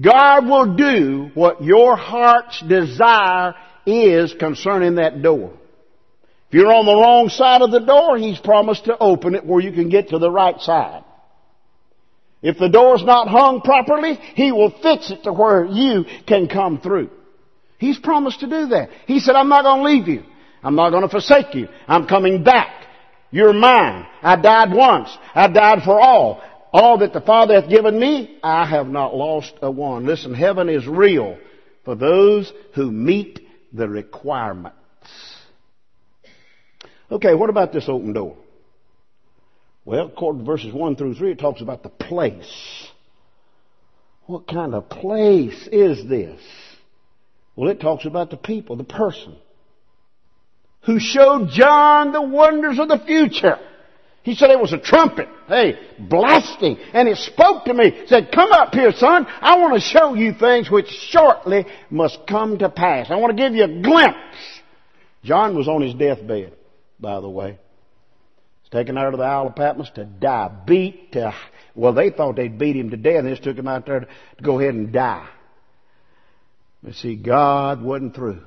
God 0.00 0.46
will 0.46 0.76
do 0.76 1.30
what 1.34 1.62
your 1.62 1.96
heart's 1.96 2.60
desire 2.62 3.54
is 3.86 4.32
concerning 4.32 4.96
that 4.96 5.22
door. 5.22 5.52
If 6.48 6.54
you're 6.54 6.72
on 6.72 6.86
the 6.86 6.94
wrong 6.94 7.28
side 7.28 7.62
of 7.62 7.70
the 7.70 7.80
door, 7.80 8.16
He's 8.16 8.38
promised 8.38 8.84
to 8.84 8.96
open 8.98 9.34
it 9.34 9.44
where 9.44 9.60
you 9.60 9.72
can 9.72 9.88
get 9.88 10.10
to 10.10 10.18
the 10.18 10.30
right 10.30 10.60
side. 10.60 11.04
If 12.42 12.58
the 12.58 12.68
door's 12.68 13.02
not 13.02 13.28
hung 13.28 13.60
properly, 13.60 14.14
He 14.34 14.52
will 14.52 14.70
fix 14.70 15.10
it 15.10 15.24
to 15.24 15.32
where 15.32 15.64
you 15.64 16.04
can 16.26 16.48
come 16.48 16.80
through. 16.80 17.10
He's 17.78 17.98
promised 17.98 18.40
to 18.40 18.46
do 18.48 18.66
that. 18.68 18.90
He 19.06 19.20
said, 19.20 19.34
I'm 19.34 19.48
not 19.48 19.62
going 19.64 19.80
to 19.80 19.84
leave 19.84 20.08
you. 20.08 20.24
I'm 20.62 20.76
not 20.76 20.90
going 20.90 21.02
to 21.02 21.08
forsake 21.08 21.54
you. 21.54 21.68
I'm 21.86 22.06
coming 22.06 22.42
back. 22.42 22.86
You're 23.30 23.52
mine. 23.52 24.06
I 24.22 24.36
died 24.36 24.72
once. 24.72 25.16
I 25.34 25.48
died 25.48 25.82
for 25.84 26.00
all. 26.00 26.42
All 26.72 26.98
that 26.98 27.12
the 27.12 27.20
Father 27.20 27.60
hath 27.60 27.70
given 27.70 27.98
me, 27.98 28.38
I 28.42 28.66
have 28.66 28.88
not 28.88 29.14
lost 29.14 29.54
a 29.62 29.70
one. 29.70 30.06
Listen, 30.06 30.34
heaven 30.34 30.68
is 30.68 30.86
real 30.86 31.38
for 31.84 31.94
those 31.94 32.52
who 32.74 32.90
meet 32.90 33.40
the 33.72 33.88
requirements. 33.88 34.76
Okay, 37.10 37.34
what 37.34 37.50
about 37.50 37.72
this 37.72 37.88
open 37.88 38.12
door? 38.12 38.36
Well, 39.84 40.06
according 40.06 40.40
to 40.40 40.46
verses 40.46 40.72
1 40.72 40.96
through 40.96 41.14
3, 41.14 41.32
it 41.32 41.38
talks 41.38 41.60
about 41.60 41.82
the 41.82 41.90
place. 41.90 42.88
What 44.26 44.48
kind 44.48 44.74
of 44.74 44.88
place 44.88 45.68
is 45.70 46.08
this? 46.08 46.40
Well, 47.56 47.70
it 47.70 47.80
talks 47.80 48.04
about 48.04 48.30
the 48.30 48.36
people, 48.36 48.76
the 48.76 48.84
person, 48.84 49.36
who 50.82 50.98
showed 50.98 51.50
John 51.50 52.12
the 52.12 52.22
wonders 52.22 52.78
of 52.78 52.88
the 52.88 52.98
future. 52.98 53.58
He 54.22 54.34
said 54.34 54.50
it 54.50 54.58
was 54.58 54.72
a 54.72 54.78
trumpet, 54.78 55.28
hey, 55.48 55.78
blasting, 55.98 56.78
and 56.94 57.06
it 57.06 57.18
spoke 57.18 57.66
to 57.66 57.74
me, 57.74 58.04
said, 58.06 58.32
come 58.32 58.52
up 58.52 58.72
here, 58.74 58.90
son, 58.92 59.26
I 59.26 59.58
want 59.58 59.74
to 59.74 59.80
show 59.80 60.14
you 60.14 60.32
things 60.32 60.70
which 60.70 60.88
shortly 60.88 61.66
must 61.90 62.26
come 62.26 62.58
to 62.58 62.70
pass. 62.70 63.10
I 63.10 63.16
want 63.16 63.36
to 63.36 63.42
give 63.42 63.54
you 63.54 63.64
a 63.64 63.82
glimpse. 63.82 64.16
John 65.24 65.54
was 65.54 65.68
on 65.68 65.82
his 65.82 65.94
deathbed, 65.94 66.54
by 66.98 67.20
the 67.20 67.28
way. 67.28 67.58
He's 68.62 68.70
taken 68.70 68.96
out 68.96 69.12
of 69.12 69.18
the 69.18 69.26
Isle 69.26 69.48
of 69.48 69.56
Patmos 69.56 69.90
to 69.90 70.06
die, 70.06 70.50
beat 70.66 71.12
to, 71.12 71.34
well, 71.74 71.92
they 71.92 72.08
thought 72.08 72.36
they'd 72.36 72.58
beat 72.58 72.76
him 72.76 72.90
to 72.90 72.96
death, 72.96 73.16
and 73.16 73.26
they 73.26 73.32
just 73.32 73.44
took 73.44 73.58
him 73.58 73.68
out 73.68 73.84
there 73.84 74.00
to 74.00 74.06
go 74.42 74.58
ahead 74.58 74.72
and 74.72 74.90
die. 74.90 75.28
But 76.84 76.94
see, 76.96 77.16
God 77.16 77.82
wasn't 77.82 78.14
through. 78.14 78.42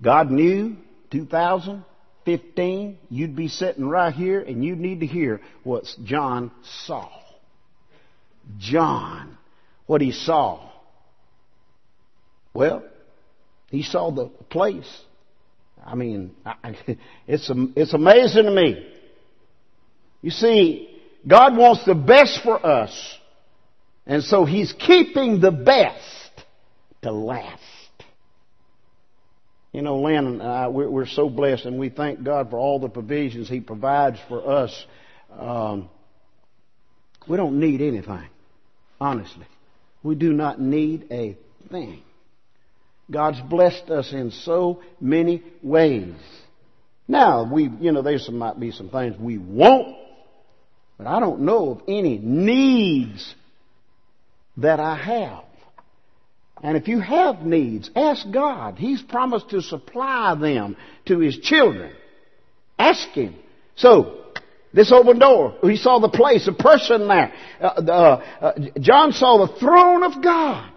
God 0.00 0.30
knew 0.30 0.76
2015 1.10 2.98
you'd 3.10 3.34
be 3.34 3.48
sitting 3.48 3.88
right 3.88 4.14
here 4.14 4.40
and 4.40 4.64
you'd 4.64 4.78
need 4.78 5.00
to 5.00 5.06
hear 5.06 5.40
what 5.64 5.84
John 6.04 6.52
saw. 6.86 7.10
John, 8.58 9.36
what 9.86 10.02
he 10.02 10.12
saw. 10.12 10.70
Well, 12.52 12.84
he 13.70 13.82
saw 13.82 14.12
the 14.12 14.26
place. 14.48 14.88
I 15.84 15.96
mean, 15.96 16.36
it's, 17.26 17.50
it's 17.50 17.92
amazing 17.92 18.44
to 18.44 18.50
me. 18.52 18.86
You 20.22 20.30
see, 20.30 20.96
God 21.26 21.56
wants 21.56 21.84
the 21.84 21.96
best 21.96 22.40
for 22.44 22.64
us. 22.64 23.18
And 24.06 24.22
so 24.22 24.44
he's 24.44 24.72
keeping 24.72 25.40
the 25.40 25.50
best 25.50 26.23
to 27.04 27.12
last. 27.12 27.62
You 29.72 29.82
know, 29.82 30.00
Lynn 30.00 30.26
and 30.26 30.42
I, 30.42 30.68
we're, 30.68 31.06
so 31.06 31.28
blessed 31.28 31.64
and 31.64 31.78
we 31.78 31.88
thank 31.88 32.22
God 32.22 32.50
for 32.50 32.58
all 32.58 32.78
the 32.78 32.88
provisions 32.88 33.48
he 33.48 33.60
provides 33.60 34.18
for 34.28 34.48
us. 34.48 34.86
Um, 35.36 35.88
we 37.26 37.36
don't 37.36 37.58
need 37.58 37.80
anything, 37.80 38.28
honestly. 39.00 39.46
We 40.02 40.14
do 40.14 40.32
not 40.32 40.60
need 40.60 41.08
a 41.10 41.36
thing. 41.70 42.02
God's 43.10 43.40
blessed 43.40 43.90
us 43.90 44.12
in 44.12 44.30
so 44.30 44.82
many 45.00 45.42
ways. 45.62 46.14
Now, 47.08 47.50
we, 47.52 47.68
you 47.80 47.92
know, 47.92 48.02
there 48.02 48.18
might 48.30 48.58
be 48.58 48.70
some 48.70 48.90
things 48.90 49.16
we 49.18 49.38
want, 49.38 49.96
but 50.96 51.06
I 51.06 51.20
don't 51.20 51.40
know 51.40 51.70
of 51.70 51.82
any 51.88 52.18
needs 52.18 53.34
that 54.58 54.78
I 54.78 54.96
have. 54.96 55.44
And 56.64 56.78
if 56.78 56.88
you 56.88 56.98
have 56.98 57.42
needs, 57.42 57.90
ask 57.94 58.26
God. 58.32 58.78
He's 58.78 59.02
promised 59.02 59.50
to 59.50 59.60
supply 59.60 60.34
them 60.34 60.78
to 61.04 61.18
His 61.18 61.36
children. 61.36 61.94
Ask 62.78 63.06
Him. 63.10 63.34
So, 63.76 64.22
this 64.72 64.90
open 64.90 65.18
door, 65.18 65.58
he 65.62 65.76
saw 65.76 65.98
the 65.98 66.08
place, 66.08 66.48
a 66.48 66.52
person 66.52 67.06
there. 67.06 67.34
Uh, 67.60 67.64
uh, 67.66 68.24
uh, 68.40 68.52
John 68.80 69.12
saw 69.12 69.46
the 69.46 69.58
throne 69.58 70.04
of 70.04 70.22
God. 70.22 70.72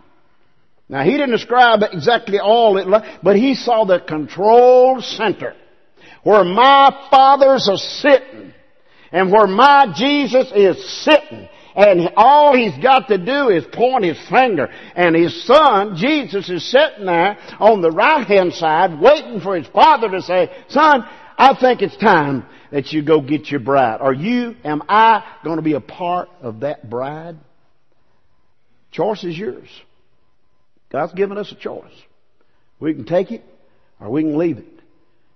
Now, 0.90 1.04
he 1.06 1.12
didn't 1.12 1.32
describe 1.32 1.80
exactly 1.82 2.38
all 2.38 2.78
it, 2.78 3.04
but 3.24 3.38
he 3.38 3.56
saw 3.56 3.86
the 3.86 4.02
control 4.02 5.02
center 5.02 5.56
where 6.24 6.44
my 6.44 7.08
fathers 7.10 7.70
are 7.70 7.78
sitting 7.78 8.54
and 9.14 9.32
where 9.32 9.48
my 9.48 9.94
Jesus 9.96 10.52
is 10.54 11.04
sitting. 11.04 11.48
And 11.78 12.10
all 12.16 12.56
he's 12.56 12.76
got 12.82 13.08
to 13.10 13.20
do 13.20 13.50
is 13.50 13.64
point 13.72 14.04
his 14.04 14.20
finger. 14.30 14.68
And 14.96 15.16
his 15.16 15.46
son, 15.46 15.96
Jesus, 15.96 16.50
is 16.50 16.70
sitting 16.70 17.06
there 17.06 17.38
on 17.60 17.82
the 17.82 17.92
right 17.92 18.26
hand 18.26 18.54
side 18.54 19.00
waiting 19.00 19.40
for 19.40 19.56
his 19.56 19.68
father 19.68 20.10
to 20.10 20.22
say, 20.24 20.50
son, 20.70 21.06
I 21.38 21.56
think 21.60 21.84
it's 21.84 21.96
time 21.98 22.48
that 22.72 22.92
you 22.92 23.04
go 23.04 23.22
get 23.22 23.52
your 23.52 23.60
bride. 23.60 24.02
Are 24.02 24.14
you, 24.14 24.56
am 24.64 24.82
I 24.90 25.24
going 25.44 25.58
to 25.58 25.62
be 25.62 25.74
a 25.74 25.80
part 25.80 26.30
of 26.42 26.62
that 26.62 26.90
bride? 26.90 27.38
Choice 28.92 29.24
is 29.24 29.38
yours. 29.38 29.70
God's 30.90 31.14
given 31.14 31.38
us 31.38 31.52
a 31.52 31.56
choice. 31.56 31.94
We 32.80 32.96
can 32.96 33.06
take 33.06 33.32
it 33.32 33.44
or 34.00 34.10
we 34.10 34.24
can 34.24 34.36
leave 34.36 34.58
it. 34.58 34.77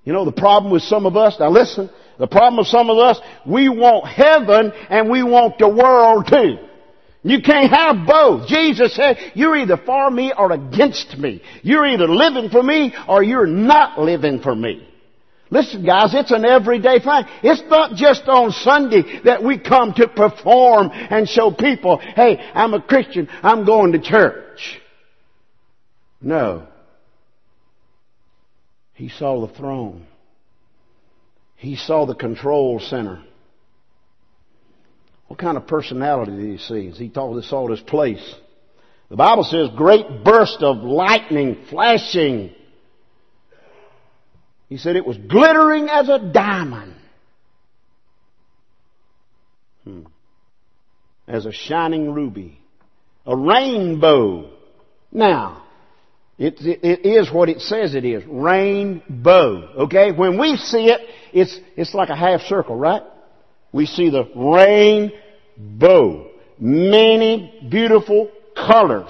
You 0.03 0.13
know, 0.13 0.25
the 0.25 0.31
problem 0.31 0.71
with 0.71 0.83
some 0.83 1.05
of 1.05 1.15
us, 1.15 1.35
now 1.39 1.49
listen, 1.49 1.89
the 2.17 2.27
problem 2.27 2.57
with 2.57 2.67
some 2.67 2.89
of 2.89 2.97
us, 2.97 3.19
we 3.45 3.69
want 3.69 4.07
heaven 4.07 4.71
and 4.89 5.09
we 5.09 5.23
want 5.23 5.59
the 5.59 5.67
world 5.67 6.27
too. 6.27 6.57
You 7.23 7.41
can't 7.41 7.71
have 7.71 8.07
both. 8.07 8.47
Jesus 8.47 8.95
said, 8.95 9.17
you're 9.35 9.55
either 9.55 9.77
for 9.77 10.09
me 10.09 10.33
or 10.35 10.51
against 10.51 11.17
me. 11.19 11.43
You're 11.61 11.85
either 11.85 12.07
living 12.07 12.49
for 12.49 12.63
me 12.63 12.95
or 13.07 13.21
you're 13.21 13.45
not 13.45 13.99
living 13.99 14.41
for 14.41 14.55
me. 14.55 14.87
Listen 15.51 15.85
guys, 15.85 16.13
it's 16.13 16.31
an 16.31 16.45
everyday 16.45 16.99
thing. 16.99 17.23
It's 17.43 17.61
not 17.69 17.95
just 17.95 18.23
on 18.27 18.51
Sunday 18.51 19.21
that 19.25 19.43
we 19.43 19.59
come 19.59 19.93
to 19.95 20.07
perform 20.07 20.89
and 20.93 21.27
show 21.27 21.51
people, 21.51 21.97
hey, 21.97 22.39
I'm 22.53 22.73
a 22.73 22.81
Christian, 22.81 23.27
I'm 23.43 23.65
going 23.65 23.91
to 23.91 23.99
church. 23.99 24.79
No. 26.21 26.67
He 29.01 29.09
saw 29.09 29.47
the 29.47 29.51
throne. 29.51 30.05
He 31.55 31.75
saw 31.75 32.05
the 32.05 32.13
control 32.13 32.79
center. 32.79 33.23
What 35.25 35.39
kind 35.39 35.57
of 35.57 35.65
personality 35.65 36.33
did 36.33 36.51
he 36.51 36.57
see 36.59 36.87
as 36.89 36.99
he 36.99 37.11
saw 37.11 37.67
this 37.67 37.79
place? 37.79 38.35
The 39.09 39.15
Bible 39.15 39.43
says 39.43 39.69
great 39.75 40.23
burst 40.23 40.61
of 40.61 40.83
lightning 40.83 41.65
flashing. 41.67 42.53
He 44.69 44.77
said 44.77 44.95
it 44.95 45.07
was 45.07 45.17
glittering 45.17 45.89
as 45.89 46.07
a 46.07 46.19
diamond. 46.19 46.93
Hmm. 49.83 50.03
As 51.27 51.47
a 51.47 51.51
shining 51.51 52.13
ruby. 52.13 52.59
A 53.25 53.35
rainbow. 53.35 54.51
Now, 55.11 55.60
it, 56.37 56.59
it, 56.61 56.79
it 56.83 57.05
is 57.05 57.31
what 57.31 57.49
it 57.49 57.61
says 57.61 57.93
it 57.95 58.05
is. 58.05 58.23
Rainbow. 58.25 59.73
Okay? 59.83 60.11
When 60.11 60.39
we 60.39 60.57
see 60.57 60.89
it, 60.89 61.01
it's, 61.33 61.59
it's 61.75 61.93
like 61.93 62.09
a 62.09 62.15
half 62.15 62.41
circle, 62.41 62.75
right? 62.75 63.03
We 63.71 63.85
see 63.85 64.09
the 64.09 64.25
rainbow. 64.35 66.31
Many 66.59 67.67
beautiful 67.69 68.31
colors. 68.55 69.09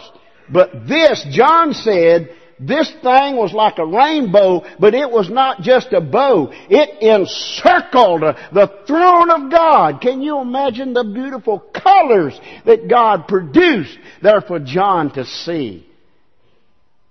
But 0.50 0.88
this, 0.88 1.26
John 1.32 1.74
said, 1.74 2.36
this 2.60 2.92
thing 3.02 3.38
was 3.38 3.54
like 3.54 3.80
a 3.80 3.86
rainbow, 3.86 4.64
but 4.80 4.94
it 4.94 5.10
was 5.10 5.30
not 5.30 5.62
just 5.62 5.94
a 5.94 6.02
bow. 6.02 6.52
It 6.70 7.02
encircled 7.02 8.22
the 8.22 8.72
throne 8.86 9.32
of 9.32 9.52
God. 9.52 10.00
Can 10.00 10.22
you 10.22 10.40
imagine 10.40 10.94
the 10.94 11.04
beautiful 11.04 11.60
colors 11.60 12.40
that 12.66 12.88
God 12.88 13.28
produced 13.28 13.98
there 14.22 14.42
for 14.42 14.60
John 14.60 15.12
to 15.14 15.26
see? 15.26 15.88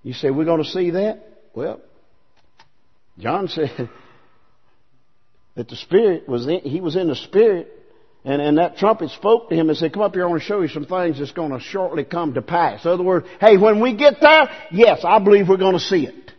You 0.03 0.13
say, 0.13 0.31
we're 0.31 0.45
going 0.45 0.63
to 0.63 0.69
see 0.69 0.91
that? 0.91 1.23
Well, 1.55 1.81
John 3.19 3.49
said 3.49 3.91
that 5.57 5.69
the 5.69 5.77
Spirit 5.77 6.29
was 6.29 6.47
in, 6.47 6.61
he 6.61 6.81
was 6.81 6.97
in 6.97 7.09
the 7.09 7.17
Spirit 7.17 7.81
and, 8.25 8.43
and 8.43 8.59
that 8.59 8.77
trumpet 8.77 9.11
spoke 9.11 9.49
to 9.49 9.55
him 9.55 9.69
and 9.69 9.79
said, 9.79 9.93
come 9.93 10.03
up 10.03 10.15
here, 10.15 10.25
I 10.25 10.29
want 10.29 10.43
to 10.43 10.47
show 10.47 10.61
you 10.61 10.69
some 10.69 10.85
things 10.85 11.19
that's 11.19 11.33
going 11.33 11.53
to 11.53 11.61
shortly 11.61 12.05
come 12.05 12.35
to 12.35 12.43
pass. 12.43 12.85
In 12.85 12.91
other 12.91 13.03
words, 13.03 13.27
hey, 13.41 13.57
when 13.57 13.81
we 13.81 13.97
get 13.97 14.21
there, 14.21 14.51
yes, 14.71 15.01
I 15.05 15.19
believe 15.21 15.49
we're 15.49 15.57
going 15.57 15.75
to 15.75 15.81
see 15.81 16.07
it. 16.07 16.33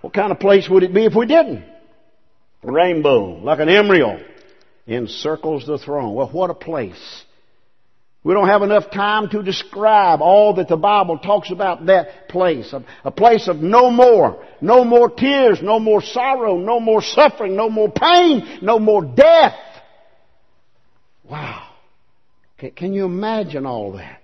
What 0.00 0.12
kind 0.12 0.32
of 0.32 0.40
place 0.40 0.68
would 0.68 0.82
it 0.82 0.92
be 0.92 1.04
if 1.04 1.14
we 1.14 1.26
didn't? 1.26 1.64
Rainbow, 2.64 3.38
like 3.42 3.60
an 3.60 3.68
emerald, 3.68 4.20
encircles 4.86 5.64
the 5.64 5.78
throne. 5.78 6.14
Well, 6.14 6.28
what 6.28 6.50
a 6.50 6.54
place. 6.54 7.24
We 8.24 8.34
don't 8.34 8.48
have 8.48 8.62
enough 8.62 8.90
time 8.92 9.30
to 9.30 9.42
describe 9.42 10.20
all 10.20 10.54
that 10.54 10.68
the 10.68 10.76
Bible 10.76 11.18
talks 11.18 11.50
about 11.50 11.86
that 11.86 12.28
place. 12.28 12.72
A, 13.04 13.10
place 13.10 13.48
of 13.48 13.56
no 13.56 13.90
more. 13.90 14.44
No 14.60 14.84
more 14.84 15.10
tears, 15.10 15.60
no 15.60 15.80
more 15.80 16.00
sorrow, 16.00 16.56
no 16.56 16.78
more 16.78 17.02
suffering, 17.02 17.56
no 17.56 17.68
more 17.68 17.90
pain, 17.90 18.60
no 18.62 18.78
more 18.78 19.04
death. 19.04 19.56
Wow. 21.28 21.68
Can, 22.58 22.70
can 22.70 22.92
you 22.92 23.06
imagine 23.06 23.66
all 23.66 23.92
that? 23.94 24.20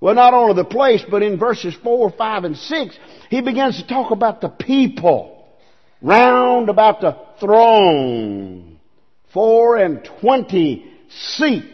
Well, 0.00 0.16
not 0.16 0.34
only 0.34 0.54
the 0.54 0.64
place, 0.64 1.04
but 1.08 1.22
in 1.22 1.38
verses 1.38 1.76
4, 1.80 2.10
5, 2.10 2.44
and 2.44 2.56
6, 2.56 2.98
he 3.30 3.40
begins 3.40 3.80
to 3.80 3.86
talk 3.86 4.10
about 4.10 4.40
the 4.40 4.48
people 4.48 5.46
round 6.00 6.68
about 6.68 7.00
the 7.00 7.16
throne. 7.38 8.80
Four 9.32 9.76
and 9.76 10.04
twenty 10.20 10.92
seats 11.08 11.68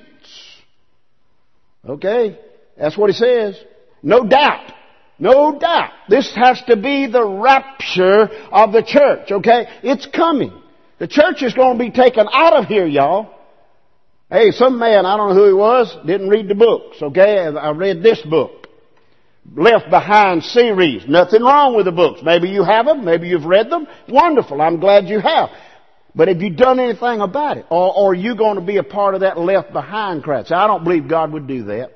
Okay? 1.89 2.39
That's 2.77 2.97
what 2.97 3.11
he 3.11 3.15
says. 3.15 3.59
No 4.03 4.25
doubt. 4.25 4.73
No 5.19 5.59
doubt. 5.59 5.91
This 6.09 6.33
has 6.35 6.63
to 6.69 6.77
be 6.77 7.07
the 7.07 7.25
rapture 7.27 8.29
of 8.53 8.73
the 8.73 8.83
church, 8.83 9.33
okay? 9.33 9.67
It's 9.83 10.07
coming. 10.07 10.53
The 10.99 11.09
church 11.09 11.43
is 11.43 11.55
going 11.55 11.79
to 11.79 11.85
be 11.85 11.91
taken 11.91 12.27
out 12.33 12.55
of 12.55 12.67
here, 12.67 12.87
y'all. 12.87 13.35
Hey, 14.31 14.51
some 14.51 14.79
man, 14.79 15.07
I 15.07 15.17
don't 15.17 15.31
know 15.31 15.35
who 15.35 15.47
he 15.49 15.55
was, 15.55 15.97
didn't 16.07 16.29
read 16.29 16.49
the 16.49 16.55
books, 16.55 16.99
okay? 17.01 17.39
I 17.39 17.71
read 17.71 18.03
this 18.03 18.21
book. 18.23 18.69
Left 19.57 19.89
Behind 19.89 20.43
series. 20.43 21.09
Nothing 21.09 21.43
wrong 21.43 21.75
with 21.75 21.87
the 21.87 21.93
books. 21.93 22.21
Maybe 22.23 22.49
you 22.49 22.63
have 22.63 22.85
them, 22.85 23.05
maybe 23.05 23.29
you've 23.29 23.47
read 23.47 23.71
them. 23.71 23.87
Wonderful. 24.09 24.61
I'm 24.61 24.79
glad 24.79 25.09
you 25.09 25.21
have. 25.21 25.49
But 26.15 26.29
have 26.29 26.43
you 26.43 26.51
done 26.51 26.81
anything 26.81 27.21
about 27.21 27.59
it? 27.59 27.67
Or, 27.71 27.95
or 27.95 28.11
are 28.13 28.15
you 28.15 28.35
going 28.35 28.57
to 28.57 28.65
be 28.65 28.79
a 28.79 28.83
part 28.83 29.15
of 29.15 29.21
that 29.21 29.39
left 29.39 29.73
behind 29.73 30.25
crowd? 30.25 30.47
See, 30.49 30.55
I 30.55 30.67
don't 30.67 30.85
believe 30.85 31.09
God 31.09 31.33
would 31.33 31.47
do 31.47 31.65
that. 31.65 31.93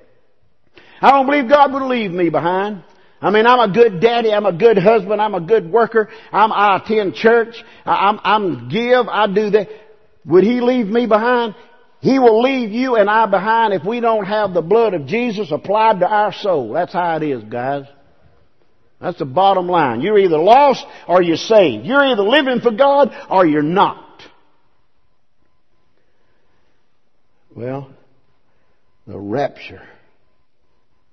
I 1.00 1.10
don't 1.10 1.26
believe 1.26 1.48
God 1.48 1.72
would 1.72 1.82
leave 1.82 2.12
me 2.12 2.28
behind. 2.28 2.84
I 3.20 3.30
mean, 3.30 3.46
I'm 3.46 3.70
a 3.70 3.72
good 3.72 4.00
daddy. 4.00 4.32
I'm 4.32 4.46
a 4.46 4.52
good 4.52 4.78
husband. 4.78 5.20
I'm 5.20 5.34
a 5.34 5.40
good 5.40 5.70
worker. 5.70 6.08
I'm, 6.32 6.52
I 6.52 6.76
attend 6.76 7.14
church. 7.14 7.62
I, 7.84 8.08
I'm, 8.08 8.20
I'm 8.22 8.68
give. 8.68 9.08
I 9.08 9.26
do 9.32 9.50
that. 9.50 9.68
Would 10.26 10.44
He 10.44 10.60
leave 10.60 10.86
me 10.86 11.06
behind? 11.06 11.54
He 12.00 12.18
will 12.18 12.42
leave 12.42 12.70
you 12.70 12.96
and 12.96 13.08
I 13.08 13.26
behind 13.26 13.74
if 13.74 13.84
we 13.84 14.00
don't 14.00 14.24
have 14.24 14.54
the 14.54 14.62
blood 14.62 14.92
of 14.92 15.06
Jesus 15.06 15.52
applied 15.52 16.00
to 16.00 16.08
our 16.08 16.32
soul. 16.32 16.72
That's 16.72 16.92
how 16.92 17.16
it 17.16 17.22
is, 17.22 17.44
guys. 17.44 17.84
That's 19.02 19.18
the 19.18 19.24
bottom 19.24 19.66
line. 19.66 20.00
You're 20.00 20.18
either 20.18 20.38
lost 20.38 20.86
or 21.08 21.20
you're 21.20 21.36
saved. 21.36 21.84
You're 21.84 22.04
either 22.04 22.22
living 22.22 22.60
for 22.60 22.70
God 22.70 23.14
or 23.28 23.44
you're 23.44 23.62
not. 23.62 24.22
Well, 27.54 27.90
the 29.06 29.18
rapture. 29.18 29.82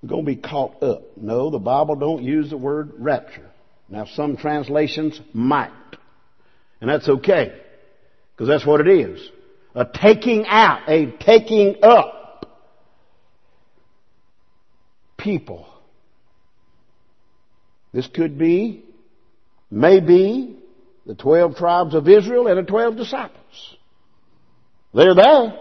We're 0.01 0.09
going 0.09 0.25
to 0.25 0.31
be 0.31 0.37
caught 0.37 0.81
up. 0.81 1.17
No, 1.17 1.49
the 1.49 1.59
Bible 1.59 1.95
don't 1.95 2.23
use 2.23 2.49
the 2.49 2.57
word 2.57 2.93
rapture. 2.97 3.49
Now 3.89 4.05
some 4.05 4.37
translations 4.37 5.19
might. 5.33 5.71
And 6.79 6.89
that's 6.89 7.09
okay. 7.09 7.59
Because 8.35 8.47
that's 8.47 8.65
what 8.65 8.79
it 8.79 8.87
is. 8.87 9.19
A 9.75 9.85
taking 9.85 10.45
out, 10.45 10.87
a 10.87 11.11
taking 11.19 11.77
up. 11.81 12.19
people. 15.19 15.67
This 17.91 18.07
could 18.07 18.37
be, 18.37 18.83
maybe, 19.71 20.57
the 21.05 21.15
twelve 21.15 21.55
tribes 21.55 21.95
of 21.95 22.07
Israel 22.07 22.47
and 22.47 22.57
the 22.57 22.69
twelve 22.69 22.95
disciples. 22.95 23.75
They're 24.93 25.15
there. 25.15 25.59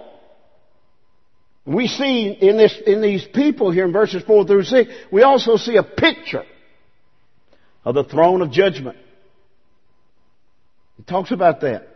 We 1.64 1.86
see 1.86 2.28
in 2.28 2.56
this, 2.56 2.74
in 2.86 3.02
these 3.02 3.26
people 3.34 3.70
here 3.70 3.84
in 3.84 3.92
verses 3.92 4.22
four 4.26 4.46
through 4.46 4.64
six, 4.64 4.90
we 5.12 5.22
also 5.22 5.56
see 5.56 5.76
a 5.76 5.82
picture 5.82 6.44
of 7.84 7.94
the 7.94 8.04
throne 8.04 8.40
of 8.40 8.50
judgment. 8.50 8.96
It 10.98 11.06
talks 11.06 11.30
about 11.30 11.60
that. 11.60 11.88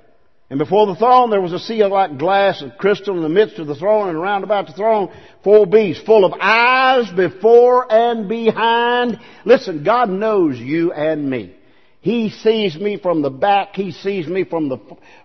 And 0.53 0.59
before 0.59 0.87
the 0.87 0.97
throne 0.97 1.31
there 1.31 1.41
was 1.41 1.55
a 1.55 1.59
sea 1.59 1.83
like 1.83 2.19
glass 2.19 2.61
of 2.61 2.77
crystal 2.77 3.17
in 3.17 3.23
the 3.23 3.29
midst 3.31 3.59
of 3.59 3.67
the 3.67 3.75
throne 3.75 4.11
and 4.11 4.19
around 4.19 4.45
about 4.45 4.67
the 4.67 4.75
throne 4.75 5.11
four 5.43 5.67
beasts 5.67 6.05
full 6.05 6.27
of 6.27 6.35
eyes 6.39 7.11
before 7.11 7.91
and 7.91 8.29
behind. 8.29 9.19
Listen, 9.47 9.83
God 9.83 10.11
knows 10.11 10.59
you 10.59 10.93
and 10.93 11.31
me. 11.31 11.57
He 12.03 12.29
sees 12.29 12.77
me 12.77 12.99
from 12.99 13.23
the 13.23 13.31
back. 13.31 13.75
He 13.75 13.93
sees 13.93 14.27
me 14.27 14.45
from 14.45 14.69
the, 14.69 14.77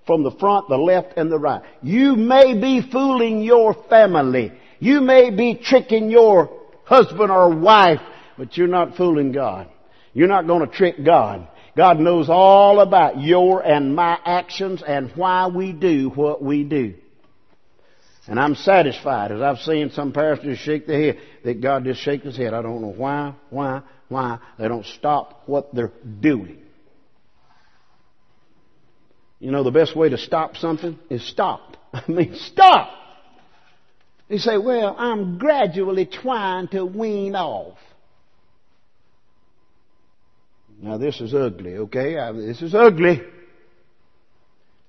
from 0.06 0.24
the 0.24 0.32
front, 0.32 0.70
the 0.70 0.78
left, 0.78 1.18
and 1.18 1.30
the 1.30 1.38
right. 1.38 1.62
You 1.82 2.16
may 2.16 2.58
be 2.58 2.82
fooling 2.90 3.42
your 3.42 3.74
family. 3.90 4.54
You 4.80 5.02
may 5.02 5.30
be 5.30 5.56
tricking 5.56 6.10
your 6.10 6.58
husband 6.86 7.32
or 7.32 7.54
wife, 7.54 8.00
but 8.38 8.56
you're 8.56 8.68
not 8.70 8.96
fooling 8.96 9.34
God. 9.34 9.68
You're 10.14 10.30
not 10.30 10.48
going 10.48 10.66
to 10.66 10.74
trick 10.74 11.04
God. 11.04 11.50
God 11.78 12.00
knows 12.00 12.28
all 12.28 12.80
about 12.80 13.22
your 13.22 13.62
and 13.64 13.96
my 13.96 14.18
actions 14.26 14.82
and 14.86 15.12
why 15.12 15.48
we 15.48 15.74
do 15.74 16.10
what 16.10 16.42
we 16.44 16.64
do. 16.64 16.96
And 18.28 18.40
I'm 18.40 18.56
satisfied 18.56 19.32
as 19.32 19.42
I've 19.42 19.60
seen 19.60 19.92
some 19.92 20.12
pastors 20.12 20.58
shake 20.58 20.88
their 20.88 21.00
head 21.00 21.22
that 21.46 21.62
God 21.62 21.84
just 21.84 22.02
shake 22.02 22.24
his 22.24 22.36
head. 22.36 22.56
I 22.56 22.64
don't 22.64 22.82
know 22.82 22.92
why, 22.92 23.36
why, 23.52 23.84
why. 24.10 24.40
They 24.58 24.68
don't 24.68 24.88
stop 24.88 25.44
what 25.46 25.74
they're 25.74 25.94
doing. 26.20 26.58
You 29.40 29.52
know, 29.52 29.64
the 29.64 29.72
best 29.72 29.96
way 29.96 30.10
to 30.10 30.18
stop 30.18 30.58
something 30.58 30.98
is 31.12 31.26
stop. 31.26 31.78
I 31.94 32.04
mean, 32.08 32.36
stop! 32.36 32.90
You 34.30 34.40
say, 34.40 34.58
well, 34.58 34.96
I'm 34.98 35.38
gradually 35.38 36.08
trying 36.08 36.70
to 36.70 36.84
wean 36.84 37.36
off. 37.36 37.78
Now 40.80 40.98
this 40.98 41.20
is 41.22 41.34
ugly, 41.34 41.76
okay? 41.78 42.18
Uh, 42.18 42.34
this 42.34 42.62
is 42.62 42.76
ugly. 42.76 43.22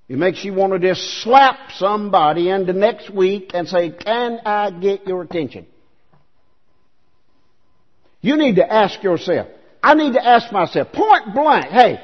It 0.08 0.16
makes 0.16 0.44
you 0.44 0.54
want 0.54 0.72
to 0.72 0.78
just 0.78 1.22
slap 1.22 1.72
somebody 1.76 2.48
into 2.48 2.72
next 2.72 3.10
week 3.10 3.50
and 3.54 3.68
say, 3.68 3.90
can 3.90 4.40
I 4.44 4.70
get 4.70 5.06
your 5.06 5.22
attention? 5.22 5.66
You 8.20 8.36
need 8.36 8.56
to 8.56 8.72
ask 8.72 9.02
yourself. 9.02 9.48
I 9.82 9.94
need 9.94 10.14
to 10.14 10.26
ask 10.26 10.50
myself, 10.52 10.92
point 10.92 11.34
blank, 11.34 11.66
hey, 11.66 12.00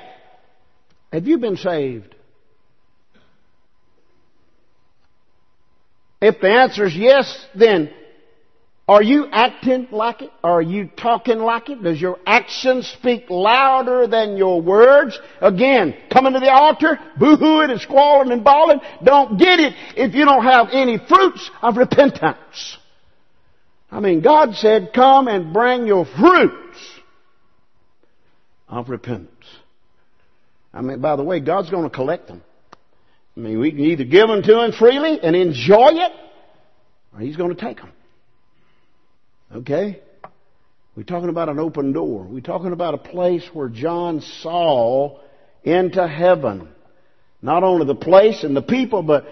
have 1.12 1.26
you 1.26 1.38
been 1.38 1.56
saved? 1.56 2.14
If 6.20 6.40
the 6.40 6.48
answer 6.48 6.86
is 6.86 6.96
yes, 6.96 7.46
then 7.54 7.90
are 8.86 9.02
you 9.02 9.26
acting 9.32 9.88
like 9.90 10.20
it? 10.20 10.30
Are 10.42 10.60
you 10.60 10.88
talking 10.88 11.38
like 11.38 11.70
it? 11.70 11.82
Does 11.82 11.98
your 11.98 12.18
actions 12.26 12.86
speak 12.98 13.30
louder 13.30 14.06
than 14.06 14.36
your 14.36 14.60
words? 14.60 15.18
Again, 15.40 15.94
coming 16.12 16.34
to 16.34 16.40
the 16.40 16.52
altar, 16.52 16.98
boo-hooing 17.18 17.70
and 17.70 17.80
squalling 17.80 18.30
and 18.30 18.44
bawling, 18.44 18.80
don't 19.02 19.38
get 19.38 19.58
it 19.58 19.72
if 19.96 20.14
you 20.14 20.26
don't 20.26 20.44
have 20.44 20.68
any 20.70 20.98
fruits 20.98 21.50
of 21.62 21.78
repentance. 21.78 22.76
I 23.90 24.00
mean, 24.00 24.20
God 24.20 24.54
said, 24.56 24.90
come 24.94 25.28
and 25.28 25.54
bring 25.54 25.86
your 25.86 26.04
fruits 26.04 26.78
of 28.68 28.90
repentance. 28.90 29.30
I 30.74 30.82
mean, 30.82 31.00
by 31.00 31.16
the 31.16 31.22
way, 31.22 31.40
God's 31.40 31.70
going 31.70 31.84
to 31.84 31.94
collect 31.94 32.26
them. 32.28 32.42
I 33.36 33.40
mean, 33.40 33.60
we 33.60 33.70
can 33.70 33.80
either 33.80 34.04
give 34.04 34.28
them 34.28 34.42
to 34.42 34.64
Him 34.64 34.72
freely 34.72 35.20
and 35.22 35.34
enjoy 35.34 35.92
it, 35.92 36.12
or 37.14 37.20
He's 37.20 37.36
going 37.36 37.54
to 37.54 37.60
take 37.60 37.78
them. 37.78 37.92
Okay? 39.54 40.00
We're 40.96 41.04
talking 41.04 41.28
about 41.28 41.48
an 41.48 41.58
open 41.58 41.92
door. 41.92 42.24
We're 42.24 42.40
talking 42.40 42.72
about 42.72 42.94
a 42.94 42.98
place 42.98 43.48
where 43.52 43.68
John 43.68 44.20
saw 44.20 45.18
into 45.62 46.06
heaven. 46.06 46.68
Not 47.42 47.62
only 47.62 47.86
the 47.86 47.94
place 47.94 48.44
and 48.44 48.56
the 48.56 48.62
people, 48.62 49.02
but 49.02 49.26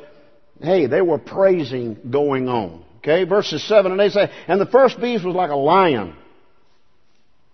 hey, 0.61 0.87
they 0.87 1.01
were 1.01 1.19
praising 1.19 1.99
going 2.11 2.49
on. 2.49 2.85
Okay, 2.99 3.25
verses 3.25 3.67
7 3.67 3.91
and 3.91 4.01
they 4.01 4.11
say, 4.11 4.31
and 4.47 4.61
the 4.61 4.67
first 4.67 5.01
beast 5.01 5.25
was 5.25 5.35
like 5.35 5.51
a 5.51 5.57
lion. 5.57 6.15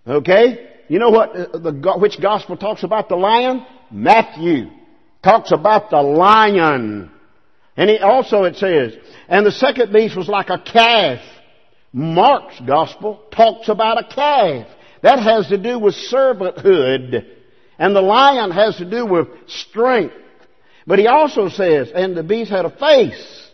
Okay? 0.05 0.69
You 0.87 0.99
know 0.99 1.09
what, 1.09 1.35
uh, 1.35 1.57
the, 1.57 1.95
which 1.97 2.21
gospel 2.21 2.55
talks 2.55 2.83
about 2.83 3.09
the 3.09 3.15
lion? 3.15 3.65
Matthew 3.91 4.69
talks 5.23 5.51
about 5.51 5.89
the 5.89 6.01
lion. 6.01 7.11
And 7.75 7.89
he 7.89 7.97
also 7.97 8.43
it 8.43 8.57
says, 8.57 8.93
and 9.27 9.45
the 9.45 9.51
second 9.51 9.91
beast 9.91 10.15
was 10.15 10.27
like 10.27 10.49
a 10.49 10.59
calf. 10.59 11.19
Mark's 11.91 12.59
gospel 12.65 13.21
talks 13.31 13.69
about 13.69 13.99
a 13.99 14.13
calf. 14.13 14.67
That 15.01 15.19
has 15.19 15.47
to 15.47 15.57
do 15.57 15.79
with 15.79 15.95
servanthood. 15.95 17.25
And 17.77 17.95
the 17.95 18.01
lion 18.01 18.51
has 18.51 18.77
to 18.77 18.85
do 18.89 19.05
with 19.05 19.27
strength. 19.47 20.13
But 20.85 20.99
he 20.99 21.07
also 21.07 21.49
says, 21.49 21.91
and 21.93 22.15
the 22.15 22.23
beast 22.23 22.51
had 22.51 22.65
a 22.65 22.69
face 22.69 23.49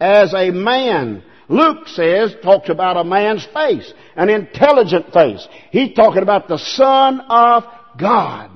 as 0.00 0.34
a 0.34 0.50
man. 0.50 1.22
Luke 1.48 1.88
says, 1.88 2.34
talks 2.42 2.68
about 2.68 2.96
a 2.96 3.04
man's 3.04 3.44
face, 3.46 3.92
an 4.14 4.28
intelligent 4.28 5.12
face. 5.12 5.46
He's 5.70 5.94
talking 5.94 6.22
about 6.22 6.48
the 6.48 6.58
Son 6.58 7.20
of 7.20 7.64
God. 7.98 8.50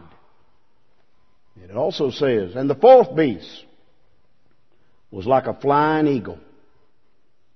It 1.56 1.76
also 1.76 2.10
says, 2.10 2.54
and 2.54 2.70
the 2.70 2.76
fourth 2.76 3.16
beast 3.16 3.64
was 5.10 5.26
like 5.26 5.46
a 5.46 5.54
flying 5.54 6.06
eagle. 6.06 6.38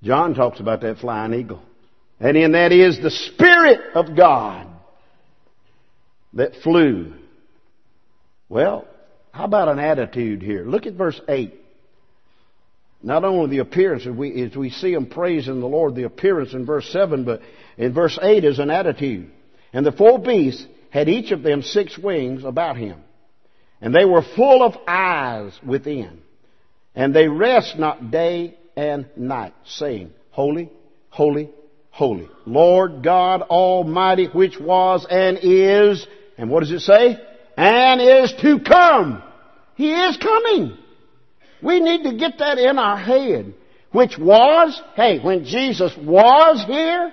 John 0.03 0.35
talks 0.35 0.59
about 0.59 0.81
that 0.81 0.99
flying 0.99 1.35
eagle. 1.35 1.63
And 2.21 2.37
in 2.37 2.53
that 2.53 2.73
is 2.73 2.99
the 2.99 3.11
Spirit 3.11 3.81
of 3.95 4.17
God 4.17 4.67
that 6.35 6.57
flew. 6.63 7.15
Well, 8.49 8.87
how 9.31 9.45
about 9.45 9.69
an 9.69 9.79
attitude 9.79 10.43
here? 10.43 10.65
Look 10.65 10.87
at 10.87 10.95
verse 10.95 11.21
8. 11.29 11.55
Not 13.03 13.25
only 13.25 13.51
the 13.51 13.63
appearance, 13.63 14.07
as 14.07 14.15
we, 14.15 14.43
as 14.43 14.57
we 14.57 14.71
see 14.71 14.93
them 14.93 15.07
praising 15.07 15.61
the 15.61 15.67
Lord, 15.67 15.95
the 15.95 16.03
appearance 16.03 16.53
in 16.53 16.67
verse 16.67 16.91
7, 16.91 17.25
but 17.25 17.41
in 17.77 17.93
verse 17.95 18.19
8 18.21 18.45
is 18.45 18.59
an 18.59 18.71
attitude. 18.71 19.31
And 19.73 19.87
the 19.87 19.93
four 19.93 20.19
beasts 20.19 20.67
had 20.91 21.09
each 21.09 21.31
of 21.31 21.43
them 21.43 21.63
six 21.63 21.97
wings 21.97 22.43
about 22.45 22.77
him. 22.77 23.01
And 23.81 23.95
they 23.95 24.05
were 24.05 24.23
full 24.23 24.65
of 24.65 24.75
eyes 24.89 25.53
within. 25.65 26.21
And 26.97 27.15
they 27.15 27.29
rest 27.29 27.79
not 27.79 28.11
day 28.11 28.59
and 28.77 29.07
night, 29.17 29.55
saying, 29.65 30.13
Holy, 30.31 30.71
holy, 31.11 31.51
holy. 31.99 32.31
Lord 32.47 33.03
God 33.03 33.43
Almighty, 33.43 34.27
which 34.27 34.59
was 34.59 35.05
and 35.11 35.37
is, 35.43 36.07
and 36.39 36.49
what 36.49 36.61
does 36.61 36.71
it 36.71 36.81
say? 36.81 37.19
And 37.57 38.01
is 38.01 38.33
to 38.41 38.61
come. 38.61 39.21
He 39.75 39.93
is 39.93 40.17
coming. 40.17 40.79
We 41.61 41.81
need 41.81 42.05
to 42.05 42.17
get 42.17 42.39
that 42.39 42.59
in 42.59 42.79
our 42.79 42.97
head. 42.97 43.53
Which 43.91 44.17
was, 44.17 44.81
hey, 44.95 45.19
when 45.19 45.45
Jesus 45.45 45.93
was 45.97 46.65
here, 46.67 47.13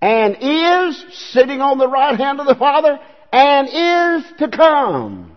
and 0.00 0.36
is 0.40 1.04
sitting 1.30 1.60
on 1.60 1.78
the 1.78 1.86
right 1.86 2.18
hand 2.18 2.40
of 2.40 2.46
the 2.46 2.56
Father, 2.56 2.98
and 3.32 3.68
is 3.68 4.32
to 4.38 4.48
come. 4.48 5.36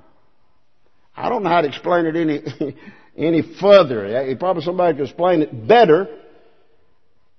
I 1.15 1.29
don't 1.29 1.43
know 1.43 1.49
how 1.49 1.61
to 1.61 1.67
explain 1.67 2.07
it 2.07 2.15
any, 2.15 2.75
any 3.15 3.41
further. 3.59 4.35
Probably 4.39 4.63
somebody 4.63 4.97
could 4.97 5.03
explain 5.03 5.43
it 5.43 5.67
better. 5.67 6.07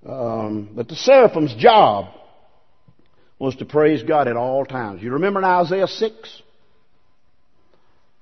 Um, 0.07 0.69
but 0.73 0.87
the 0.87 0.95
seraphim's 0.95 1.53
job 1.55 2.13
was 3.39 3.55
to 3.57 3.65
praise 3.65 4.03
God 4.03 4.27
at 4.27 4.37
all 4.37 4.65
times. 4.65 5.03
You 5.03 5.11
remember 5.11 5.39
in 5.39 5.45
Isaiah 5.45 5.87
6? 5.87 6.41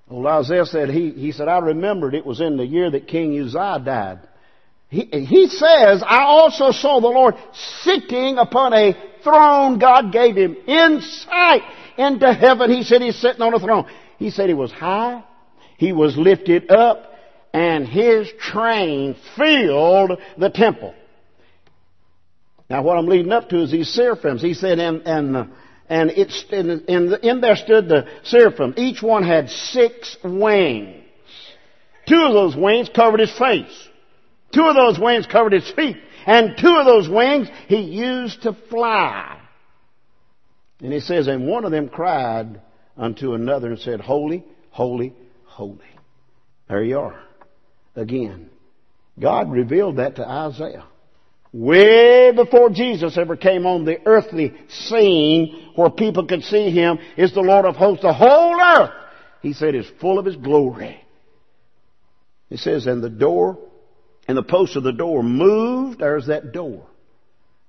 Old 0.09 0.25
Isaiah 0.25 0.65
said, 0.65 0.89
he, 0.89 1.11
he 1.11 1.31
said, 1.31 1.47
I 1.47 1.59
remembered 1.59 2.15
it 2.15 2.25
was 2.25 2.41
in 2.41 2.57
the 2.57 2.65
year 2.65 2.89
that 2.89 3.07
King 3.07 3.39
Uzziah 3.39 3.81
died. 3.83 4.19
He, 4.89 5.01
he 5.05 5.47
says, 5.47 6.03
I 6.05 6.23
also 6.23 6.71
saw 6.71 6.99
the 6.99 7.07
Lord 7.07 7.35
sitting 7.81 8.37
upon 8.37 8.73
a 8.73 8.95
throne 9.23 9.79
God 9.79 10.11
gave 10.11 10.35
him 10.35 10.55
insight 10.67 11.61
into 11.97 12.33
heaven. 12.33 12.71
He 12.71 12.83
said 12.83 13.01
he's 13.01 13.19
sitting 13.19 13.41
on 13.41 13.53
a 13.53 13.59
throne. 13.59 13.85
He 14.17 14.29
said 14.31 14.47
he 14.47 14.53
was 14.55 14.71
high. 14.71 15.23
He 15.77 15.91
was 15.91 16.17
lifted 16.17 16.71
up 16.71 17.11
and 17.53 17.87
his 17.87 18.31
train 18.39 19.15
filled 19.37 20.19
the 20.37 20.49
temple. 20.49 20.93
Now, 22.69 22.81
what 22.81 22.97
I'm 22.97 23.07
leading 23.07 23.31
up 23.31 23.49
to 23.49 23.61
is 23.61 23.71
these 23.71 23.89
seraphims. 23.89 24.41
He 24.41 24.53
said, 24.53 24.79
and 24.79 25.01
and 25.05 25.37
uh, 25.37 25.45
and 25.87 26.11
it's 26.11 26.45
in, 26.51 26.85
in, 26.87 27.13
in 27.21 27.41
there 27.41 27.55
stood 27.55 27.87
the 27.87 28.07
seraphim. 28.23 28.73
Each 28.77 29.01
one 29.01 29.23
had 29.23 29.49
six 29.49 30.17
wings. 30.23 31.03
Two 32.07 32.21
of 32.21 32.33
those 32.33 32.55
wings 32.55 32.89
covered 32.93 33.19
his 33.19 33.35
face. 33.37 33.89
Two 34.53 34.63
of 34.63 34.75
those 34.75 34.99
wings 34.99 35.27
covered 35.27 35.53
his 35.53 35.69
feet. 35.71 35.97
And 36.25 36.57
two 36.57 36.75
of 36.75 36.85
those 36.85 37.07
wings 37.07 37.47
he 37.67 37.81
used 37.81 38.43
to 38.43 38.53
fly. 38.69 39.39
And 40.81 40.91
he 40.91 40.99
says, 40.99 41.27
And 41.27 41.47
one 41.47 41.65
of 41.65 41.71
them 41.71 41.89
cried 41.89 42.61
unto 42.97 43.33
another 43.33 43.69
and 43.69 43.79
said, 43.79 44.01
Holy, 44.01 44.43
holy, 44.71 45.13
holy. 45.45 45.85
There 46.67 46.83
you 46.83 46.99
are. 46.99 47.19
Again. 47.95 48.49
God 49.19 49.51
revealed 49.51 49.97
that 49.97 50.15
to 50.17 50.27
Isaiah. 50.27 50.85
Way 51.57 52.33
before 52.33 52.69
Jesus 52.69 53.17
ever 53.17 53.37
came 53.37 53.65
on 53.65 53.85
the 53.85 54.05
earthly 54.05 54.53
scene 54.67 55.71
where 55.75 55.89
people 55.89 56.27
could 56.27 56.43
see 56.43 56.69
Him 56.69 56.99
is 57.15 57.33
the 57.33 57.39
Lord 57.39 57.63
of 57.63 57.77
hosts. 57.77 58.01
The 58.01 58.11
whole 58.11 58.59
earth, 58.59 58.91
He 59.41 59.53
said, 59.53 59.73
is 59.73 59.89
full 60.01 60.19
of 60.19 60.25
His 60.25 60.35
glory. 60.35 61.01
It 62.49 62.59
says, 62.59 62.87
and 62.87 63.01
the 63.01 63.09
door, 63.09 63.57
and 64.27 64.37
the 64.37 64.43
post 64.43 64.75
of 64.75 64.83
the 64.83 64.91
door 64.91 65.23
moved. 65.23 65.99
There's 65.99 66.27
that 66.27 66.51
door. 66.51 66.87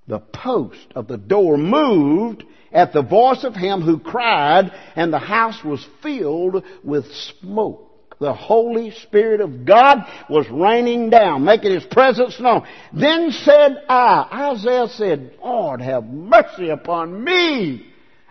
The 0.09 0.19
post 0.19 0.89
of 0.97 1.07
the 1.07 1.17
door 1.17 1.57
moved 1.57 2.43
at 2.73 2.93
the 2.93 3.03
voice 3.03 3.45
of 3.45 3.55
him 3.55 3.83
who 3.83 4.01
cried, 4.01 4.73
and 4.97 5.13
the 5.13 5.21
house 5.21 5.63
was 5.65 5.87
filled 6.03 6.65
with 6.83 7.07
smoke. 7.41 7.86
The 8.19 8.33
Holy 8.33 8.93
Spirit 8.93 9.43
of 9.43 9.67
God 9.67 9.99
was 10.31 10.49
raining 10.51 11.11
down, 11.11 11.45
making 11.45 11.73
His 11.73 11.85
presence 11.85 12.41
known. 12.41 12.67
Then 12.93 13.31
said 13.31 13.83
I, 13.89 14.53
Isaiah 14.53 14.89
said, 14.89 15.35
Lord, 15.43 15.83
have 15.83 16.05
mercy 16.05 16.71
upon 16.71 17.23
me. 17.23 17.87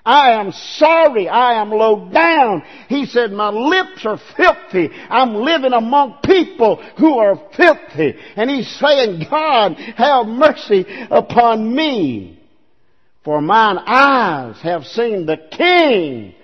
I 0.06 0.40
am 0.40 0.52
sorry. 0.52 1.28
I 1.28 1.60
am 1.62 1.72
low 1.72 2.10
down. 2.12 2.64
He 2.90 3.06
said, 3.08 3.32
my 3.32 3.50
lips 3.50 4.06
are 4.06 4.20
filthy. 4.38 4.90
I'm 5.10 5.36
living 5.36 5.74
among 5.74 6.20
people 6.24 6.76
who 6.98 7.18
are 7.18 7.42
filthy. 7.58 8.16
And 8.36 8.50
he's 8.50 8.70
saying, 8.80 9.26
God, 9.30 9.74
have 9.74 10.28
mercy 10.28 10.86
upon 11.10 11.76
me. 11.76 12.40
For 13.24 13.42
mine 13.42 13.80
eyes 13.80 14.62
have 14.62 14.84
seen 14.86 15.26
the 15.26 15.38
King. 15.52 16.36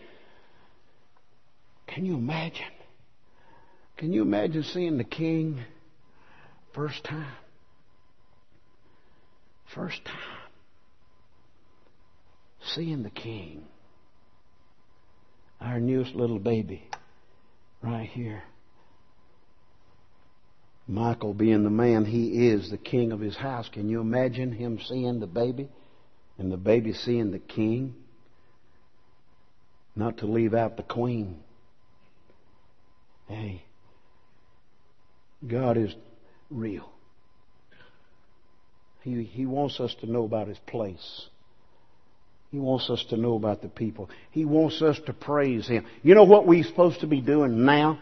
Can 1.85 2.05
you 2.05 2.15
imagine? 2.15 2.65
Can 4.01 4.13
you 4.13 4.23
imagine 4.23 4.63
seeing 4.63 4.97
the 4.97 5.03
King 5.03 5.63
first 6.73 7.03
time? 7.03 7.35
First 9.75 10.03
time. 10.03 10.15
Seeing 12.73 13.03
the 13.03 13.11
King. 13.11 13.63
Our 15.61 15.79
newest 15.79 16.15
little 16.15 16.39
baby. 16.39 16.89
Right 17.83 18.09
here. 18.09 18.41
Michael 20.87 21.35
being 21.35 21.63
the 21.63 21.69
man 21.69 22.03
he 22.03 22.47
is, 22.47 22.71
the 22.71 22.79
king 22.79 23.11
of 23.11 23.19
his 23.19 23.37
house. 23.37 23.69
Can 23.69 23.87
you 23.87 24.01
imagine 24.01 24.51
him 24.51 24.79
seeing 24.83 25.19
the 25.19 25.27
baby? 25.27 25.69
And 26.39 26.51
the 26.51 26.57
baby 26.57 26.93
seeing 26.93 27.29
the 27.29 27.37
king? 27.37 27.93
Not 29.95 30.17
to 30.17 30.25
leave 30.25 30.55
out 30.55 30.75
the 30.75 30.81
queen. 30.81 31.37
Hey, 33.27 33.63
God 35.47 35.77
is 35.77 35.93
real. 36.49 36.89
He, 39.01 39.23
he 39.23 39.45
wants 39.45 39.79
us 39.79 39.95
to 40.01 40.05
know 40.05 40.23
about 40.25 40.47
His 40.47 40.59
place. 40.67 41.25
He 42.51 42.59
wants 42.59 42.89
us 42.89 43.03
to 43.09 43.17
know 43.17 43.35
about 43.35 43.61
the 43.61 43.69
people. 43.69 44.09
He 44.31 44.45
wants 44.45 44.81
us 44.81 44.99
to 45.05 45.13
praise 45.13 45.67
Him. 45.67 45.85
You 46.03 46.15
know 46.15 46.25
what 46.25 46.45
we're 46.45 46.63
supposed 46.63 46.99
to 46.99 47.07
be 47.07 47.21
doing 47.21 47.65
now? 47.65 47.99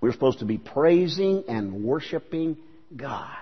We're 0.00 0.12
supposed 0.12 0.38
to 0.38 0.44
be 0.44 0.58
praising 0.58 1.44
and 1.48 1.84
worshiping 1.84 2.56
God. 2.94 3.36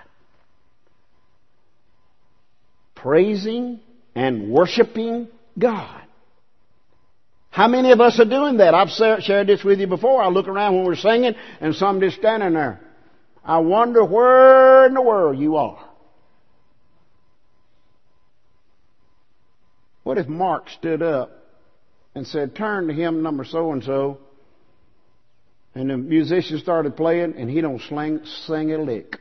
Praising 2.95 3.79
and 4.15 4.51
worshiping 4.51 5.27
God. 5.57 6.01
How 7.51 7.67
many 7.67 7.91
of 7.91 7.99
us 7.99 8.19
are 8.19 8.25
doing 8.25 8.57
that? 8.57 8.73
I've 8.73 8.89
shared 8.89 9.47
this 9.47 9.63
with 9.63 9.79
you 9.79 9.87
before. 9.87 10.21
I 10.21 10.27
look 10.27 10.47
around 10.47 10.75
when 10.75 10.85
we're 10.85 10.95
singing 10.95 11.35
and 11.59 11.75
some 11.75 11.99
just 11.99 12.17
standing 12.17 12.53
there. 12.53 12.79
I 13.49 13.57
wonder 13.57 14.05
where 14.05 14.85
in 14.85 14.93
the 14.93 15.01
world 15.01 15.39
you 15.39 15.55
are. 15.55 15.83
What 20.03 20.19
if 20.19 20.27
Mark 20.27 20.69
stood 20.69 21.01
up 21.01 21.31
and 22.13 22.27
said, 22.27 22.55
turn 22.55 22.85
to 22.89 22.93
hymn 22.93 23.23
number 23.23 23.43
so 23.43 23.71
and 23.71 23.83
so, 23.83 24.19
and 25.73 25.89
the 25.89 25.97
musician 25.97 26.59
started 26.59 26.95
playing 26.95 27.37
and 27.37 27.49
he 27.49 27.59
don't 27.59 27.81
sing, 27.81 28.23
sing 28.45 28.71
a 28.71 28.77
lick. 28.77 29.17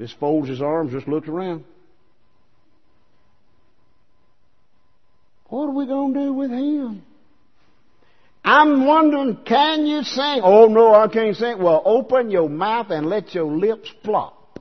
Just 0.00 0.16
folds 0.20 0.48
his 0.48 0.62
arms, 0.62 0.92
just 0.92 1.08
looks 1.08 1.26
around. 1.26 1.64
What 5.46 5.64
are 5.64 5.74
we 5.74 5.86
going 5.86 6.14
to 6.14 6.20
do 6.20 6.32
with 6.34 6.52
him? 6.52 7.02
I'm 8.48 8.86
wondering, 8.86 9.36
can 9.44 9.84
you 9.84 10.02
sing? 10.02 10.40
Oh 10.42 10.68
no, 10.68 10.94
I 10.94 11.06
can't 11.08 11.36
sing. 11.36 11.62
Well, 11.62 11.82
open 11.84 12.30
your 12.30 12.48
mouth 12.48 12.86
and 12.88 13.04
let 13.04 13.34
your 13.34 13.44
lips 13.44 13.92
flop. 14.02 14.58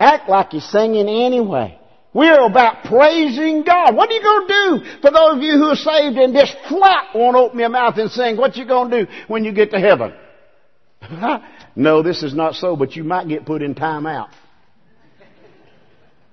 Act 0.00 0.26
like 0.26 0.54
you're 0.54 0.62
singing 0.62 1.06
anyway. 1.06 1.78
We're 2.14 2.40
about 2.46 2.84
praising 2.84 3.62
God. 3.62 3.94
What 3.94 4.08
are 4.08 4.14
you 4.14 4.22
going 4.22 4.48
to 4.48 4.54
do 4.54 5.00
for 5.02 5.10
those 5.10 5.36
of 5.36 5.42
you 5.42 5.52
who 5.52 5.64
are 5.64 5.76
saved 5.76 6.16
and 6.16 6.32
just 6.32 6.56
flat 6.70 7.14
won't 7.14 7.36
open 7.36 7.58
your 7.58 7.68
mouth 7.68 7.98
and 7.98 8.10
sing? 8.10 8.38
What 8.38 8.56
you 8.56 8.64
going 8.64 8.90
to 8.90 9.04
do 9.04 9.12
when 9.26 9.44
you 9.44 9.52
get 9.52 9.72
to 9.72 9.78
heaven? 9.78 10.14
no, 11.76 12.02
this 12.02 12.22
is 12.22 12.32
not 12.32 12.54
so, 12.54 12.74
but 12.74 12.96
you 12.96 13.04
might 13.04 13.28
get 13.28 13.44
put 13.44 13.60
in 13.60 13.74
time 13.74 14.06
out. 14.06 14.30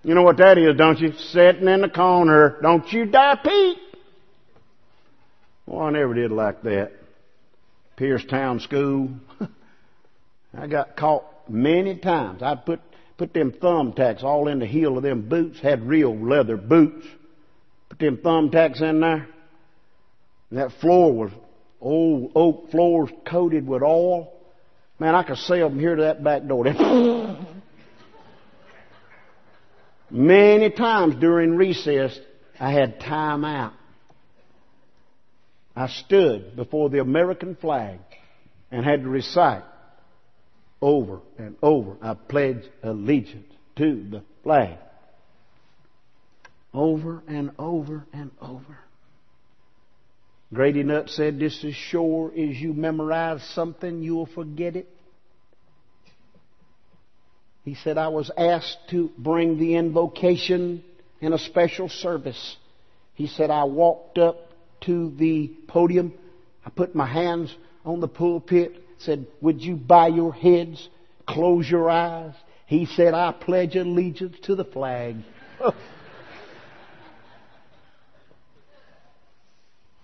You 0.04 0.16
know 0.16 0.24
what 0.24 0.38
that 0.38 0.58
is, 0.58 0.78
don't 0.78 1.00
you? 1.00 1.12
Sitting 1.12 1.68
in 1.68 1.82
the 1.82 1.90
corner. 1.90 2.60
Don't 2.62 2.90
you 2.94 3.08
dare 3.08 3.42
peep. 3.44 3.80
Well, 5.66 5.82
I 5.82 5.90
never 5.92 6.14
did 6.14 6.32
like 6.32 6.62
that. 6.64 6.92
Piercetown 7.98 8.62
School. 8.62 9.12
I 10.58 10.68
got 10.68 10.96
caught 10.96 11.50
many 11.50 11.98
times. 11.98 12.44
I'd 12.44 12.66
put, 12.66 12.82
put 13.18 13.34
them 13.34 13.52
thumbtacks 13.52 14.24
all 14.24 14.48
in 14.48 14.60
the 14.60 14.66
heel 14.66 14.98
of 14.98 15.04
them 15.04 15.28
boots, 15.28 15.60
had 15.60 15.88
real 15.88 16.16
leather 16.16 16.58
boots. 16.58 17.06
Put 17.90 18.00
them 18.00 18.18
thumbtacks 18.18 18.82
in 18.82 19.00
there. 19.00 19.28
And 20.50 20.60
that 20.60 20.72
floor 20.80 21.14
was 21.14 21.32
old 21.82 22.32
oak 22.36 22.72
floors 22.72 23.10
coated 23.26 23.68
with 23.68 23.82
oil. 23.82 24.32
Man, 25.00 25.16
I 25.16 25.24
could 25.24 25.38
sail 25.38 25.70
them 25.70 25.80
here 25.80 25.96
to 25.96 26.04
that 26.04 26.24
back 26.24 26.46
door. 26.48 26.66
Many 30.10 30.70
times 30.70 31.16
during 31.16 31.56
recess, 31.56 32.18
I 32.60 32.72
had 32.72 33.00
time 33.02 33.44
out. 33.44 33.74
I 35.76 35.88
stood 35.88 36.56
before 36.56 36.90
the 36.90 37.00
American 37.00 37.56
flag 37.56 38.00
and 38.72 38.86
had 38.86 39.04
to 39.04 39.10
recite 39.10 39.64
over 40.82 41.20
and 41.38 41.56
over, 41.62 41.98
I 42.02 42.14
pledge 42.14 42.64
allegiance 42.84 43.52
to 43.78 44.04
the 44.10 44.24
flag. 44.44 44.78
Over 46.74 47.24
and 47.28 47.52
over 47.58 48.06
and 48.14 48.32
over. 48.42 48.78
Grady 50.54 50.84
Nutt 50.84 51.10
said, 51.10 51.40
This 51.40 51.64
is 51.64 51.76
sure 51.76 52.32
as 52.32 52.58
you 52.58 52.74
memorize 52.74 53.44
something, 53.54 54.04
you'll 54.04 54.28
forget 54.28 54.76
it. 54.76 54.88
He 57.64 57.76
said, 57.76 57.98
I 57.98 58.10
was 58.10 58.30
asked 58.38 58.78
to 58.92 59.10
bring 59.18 59.58
the 59.58 59.76
invocation 59.76 60.84
in 61.20 61.34
a 61.34 61.40
special 61.40 61.90
service. 61.90 62.58
He 63.16 63.28
said, 63.28 63.50
I 63.50 63.64
walked 63.64 64.20
up 64.20 64.38
to 64.86 65.12
the 65.18 65.52
podium. 65.68 66.14
I 66.66 66.70
put 66.70 66.96
my 66.96 67.06
hands 67.06 67.56
on 67.84 68.00
the 68.00 68.08
pulpit, 68.08 68.82
said, 68.98 69.28
Would 69.42 69.62
you 69.62 69.76
bow 69.76 70.08
your 70.08 70.34
heads, 70.34 70.90
close 71.28 71.70
your 71.70 71.90
eyes? 71.90 72.34
He 72.66 72.86
said, 72.86 73.14
I 73.14 73.32
pledge 73.32 73.76
allegiance 73.76 74.38
to 74.44 74.56
the 74.56 74.66
flag. 74.66 75.18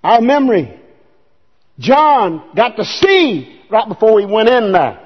Our 0.03 0.21
memory. 0.21 0.79
John 1.79 2.51
got 2.55 2.75
to 2.77 2.83
see 2.85 3.61
right 3.71 3.87
before 3.87 4.19
he 4.19 4.25
went 4.25 4.49
in 4.49 4.71
there. 4.71 4.99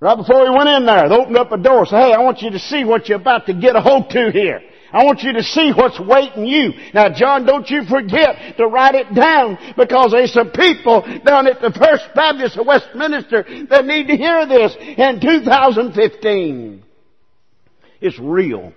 Right 0.00 0.16
before 0.16 0.44
he 0.44 0.50
went 0.50 0.68
in 0.68 0.86
there, 0.86 1.08
they 1.08 1.14
opened 1.14 1.36
up 1.36 1.52
a 1.52 1.56
door 1.56 1.80
and 1.80 1.88
said, 1.88 2.00
Hey, 2.00 2.12
I 2.12 2.18
want 2.18 2.42
you 2.42 2.50
to 2.50 2.58
see 2.58 2.84
what 2.84 3.08
you're 3.08 3.20
about 3.20 3.46
to 3.46 3.54
get 3.54 3.76
a 3.76 3.80
hold 3.80 4.10
to 4.10 4.30
here. 4.32 4.60
I 4.94 5.02
want 5.02 5.24
you 5.24 5.32
to 5.32 5.42
see 5.42 5.72
what's 5.72 5.98
waiting 5.98 6.46
you. 6.46 6.72
Now, 6.94 7.12
John, 7.12 7.44
don't 7.44 7.68
you 7.68 7.84
forget 7.84 8.56
to 8.58 8.66
write 8.68 8.94
it 8.94 9.12
down 9.12 9.58
because 9.76 10.12
there's 10.12 10.32
some 10.32 10.52
people 10.52 11.02
down 11.24 11.48
at 11.48 11.60
the 11.60 11.72
First 11.72 12.04
Baptist 12.14 12.56
of 12.56 12.66
Westminster 12.66 13.44
that 13.70 13.84
need 13.86 14.06
to 14.06 14.16
hear 14.16 14.46
this 14.46 14.76
in 14.78 15.20
2015. 15.20 16.84
It's 18.00 18.18
real. 18.20 18.72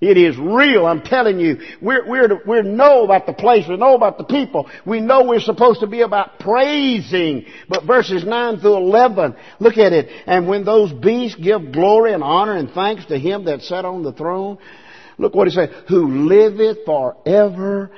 It 0.00 0.16
is 0.16 0.38
real. 0.38 0.86
I'm 0.86 1.02
telling 1.02 1.40
you. 1.40 1.58
We're, 1.82 2.08
we're, 2.08 2.40
we 2.46 2.62
know 2.62 3.02
about 3.02 3.26
the 3.26 3.32
place. 3.32 3.64
We 3.68 3.76
know 3.76 3.96
about 3.96 4.18
the 4.18 4.24
people. 4.24 4.70
We 4.86 5.00
know 5.00 5.24
we're 5.24 5.40
supposed 5.40 5.80
to 5.80 5.88
be 5.88 6.02
about 6.02 6.38
praising. 6.38 7.46
But 7.68 7.84
verses 7.84 8.22
9 8.24 8.60
through 8.60 8.76
11, 8.76 9.34
look 9.58 9.78
at 9.78 9.92
it. 9.92 10.08
And 10.26 10.46
when 10.46 10.64
those 10.64 10.92
beasts 10.92 11.40
give 11.40 11.72
glory 11.72 12.12
and 12.12 12.22
honor 12.22 12.56
and 12.56 12.70
thanks 12.70 13.06
to 13.06 13.18
Him 13.18 13.46
that 13.46 13.62
sat 13.62 13.84
on 13.84 14.04
the 14.04 14.12
throne, 14.12 14.58
Look 15.18 15.34
what 15.34 15.48
he 15.48 15.54
said. 15.54 15.70
Who 15.88 16.26
liveth 16.28 16.84
forever 16.86 17.90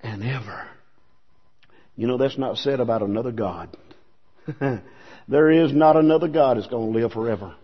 and 0.00 0.22
ever. 0.22 0.68
You 1.96 2.06
know, 2.06 2.16
that's 2.16 2.38
not 2.38 2.58
said 2.58 2.80
about 2.80 3.02
another 3.02 3.32
God. 3.32 3.76
there 5.28 5.50
is 5.50 5.72
not 5.72 5.96
another 5.96 6.28
God 6.28 6.56
that's 6.56 6.68
going 6.68 6.92
to 6.92 6.98
live 6.98 7.12
forever. 7.12 7.54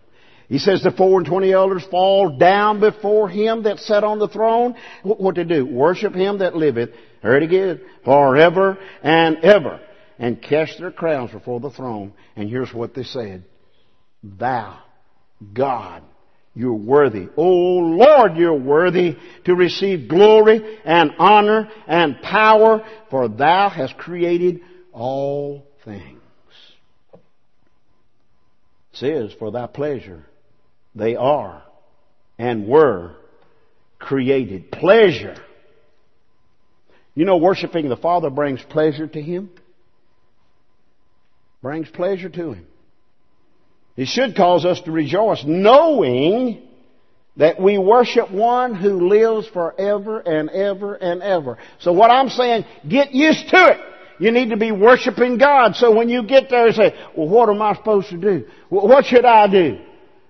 He 0.49 0.59
says 0.59 0.83
the 0.83 0.91
four 0.91 1.19
and 1.19 1.27
twenty 1.27 1.53
elders 1.53 1.85
fall 1.91 2.37
down 2.37 2.81
before 2.81 3.29
him 3.29 3.63
that 3.63 3.79
sat 3.79 4.05
on 4.05 4.19
the 4.19 4.29
throne. 4.29 4.75
What 5.03 5.37
to 5.37 5.45
do? 5.45 5.65
Worship 5.65 6.15
him 6.15 6.39
that 6.39 6.55
liveth, 6.55 6.91
heard 7.23 7.43
again, 7.43 7.81
forever 8.05 8.77
and 9.03 9.39
ever. 9.39 9.81
And 10.19 10.41
cast 10.43 10.79
their 10.79 10.93
crowns 10.93 11.31
before 11.33 11.61
the 11.61 11.71
throne. 11.71 12.13
And 12.37 12.49
here's 12.49 12.73
what 12.73 12.95
they 12.95 13.03
said. 13.03 13.45
Thou, 14.23 14.79
God, 15.53 16.03
you're 16.55 16.73
worthy. 16.73 17.29
Oh 17.37 17.43
Lord, 17.79 18.37
you're 18.37 18.55
worthy 18.55 19.17
to 19.45 19.55
receive 19.55 20.09
glory 20.09 20.79
and 20.85 21.11
honor 21.19 21.69
and 21.87 22.21
power, 22.23 22.85
for 23.11 23.29
thou 23.29 23.69
hast 23.69 23.97
created 23.99 24.61
all 24.93 25.67
things. 25.85 26.21
It 27.13 27.21
says, 28.99 29.33
for 29.39 29.51
thy 29.51 29.67
pleasure 29.67 30.25
they 30.95 31.17
are 31.17 31.65
and 32.39 32.69
were 32.69 33.17
created. 33.99 34.71
Pleasure. 34.71 35.37
You 37.17 37.25
know, 37.25 37.37
worshiping 37.39 37.89
the 37.89 37.97
Father 37.97 38.31
brings 38.31 38.63
pleasure 38.63 39.09
to 39.09 39.21
Him. 39.21 39.51
Brings 41.63 41.89
pleasure 41.89 42.29
to 42.29 42.53
Him. 42.53 42.67
It 43.97 44.07
should 44.07 44.37
cause 44.37 44.65
us 44.65 44.81
to 44.83 44.91
rejoice 44.91 45.45
knowing 45.47 46.63
that 47.37 47.61
we 47.61 47.79
worship 47.79 48.31
one 48.31 48.75
who 48.75 49.09
lives 49.09 49.49
forever 49.49 50.21
and 50.21 50.51
ever 50.51 50.95
and 50.95 51.23
ever. 51.23 51.59
So 51.81 51.93
what 51.93 52.11
I'm 52.11 52.29
saying, 52.29 52.65
get 52.89 53.13
used 53.13 53.49
to 53.49 53.71
it. 53.71 53.81
You 54.21 54.31
need 54.31 54.51
to 54.51 54.57
be 54.57 54.71
worshiping 54.71 55.39
God. 55.39 55.75
So 55.75 55.95
when 55.95 56.09
you 56.09 56.23
get 56.25 56.49
there 56.49 56.67
and 56.67 56.75
say, 56.75 56.95
well, 57.17 57.29
what 57.29 57.49
am 57.49 57.61
I 57.61 57.75
supposed 57.75 58.11
to 58.11 58.17
do? 58.17 58.47
What 58.69 59.07
should 59.07 59.25
I 59.25 59.49
do? 59.49 59.79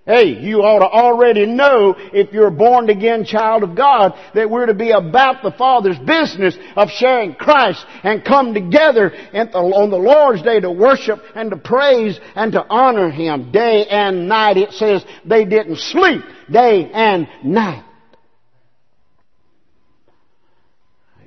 Hey, 0.05 0.39
you 0.39 0.61
ought 0.61 0.79
to 0.79 0.85
already 0.85 1.47
know 1.47 1.95
if 1.97 2.31
you're 2.31 2.49
a 2.49 2.51
born 2.51 2.91
again 2.91 3.25
child 3.25 3.63
of 3.63 3.75
God 3.75 4.13
that 4.35 4.51
we're 4.51 4.67
to 4.67 4.75
be 4.75 4.91
about 4.91 5.41
the 5.41 5.51
Father's 5.51 5.97
business 5.97 6.55
of 6.75 6.89
sharing 6.89 7.33
Christ 7.33 7.83
and 8.03 8.23
come 8.23 8.53
together 8.53 9.11
on 9.33 9.89
the 9.89 9.97
Lord's 9.97 10.43
day 10.43 10.59
to 10.59 10.69
worship 10.71 11.23
and 11.33 11.49
to 11.49 11.57
praise 11.57 12.19
and 12.35 12.51
to 12.51 12.63
honor 12.69 13.09
Him 13.09 13.51
day 13.51 13.87
and 13.87 14.27
night. 14.27 14.57
It 14.57 14.73
says 14.73 15.03
they 15.25 15.43
didn't 15.43 15.79
sleep 15.79 16.21
day 16.51 16.91
and 16.93 17.27
night. 17.43 17.83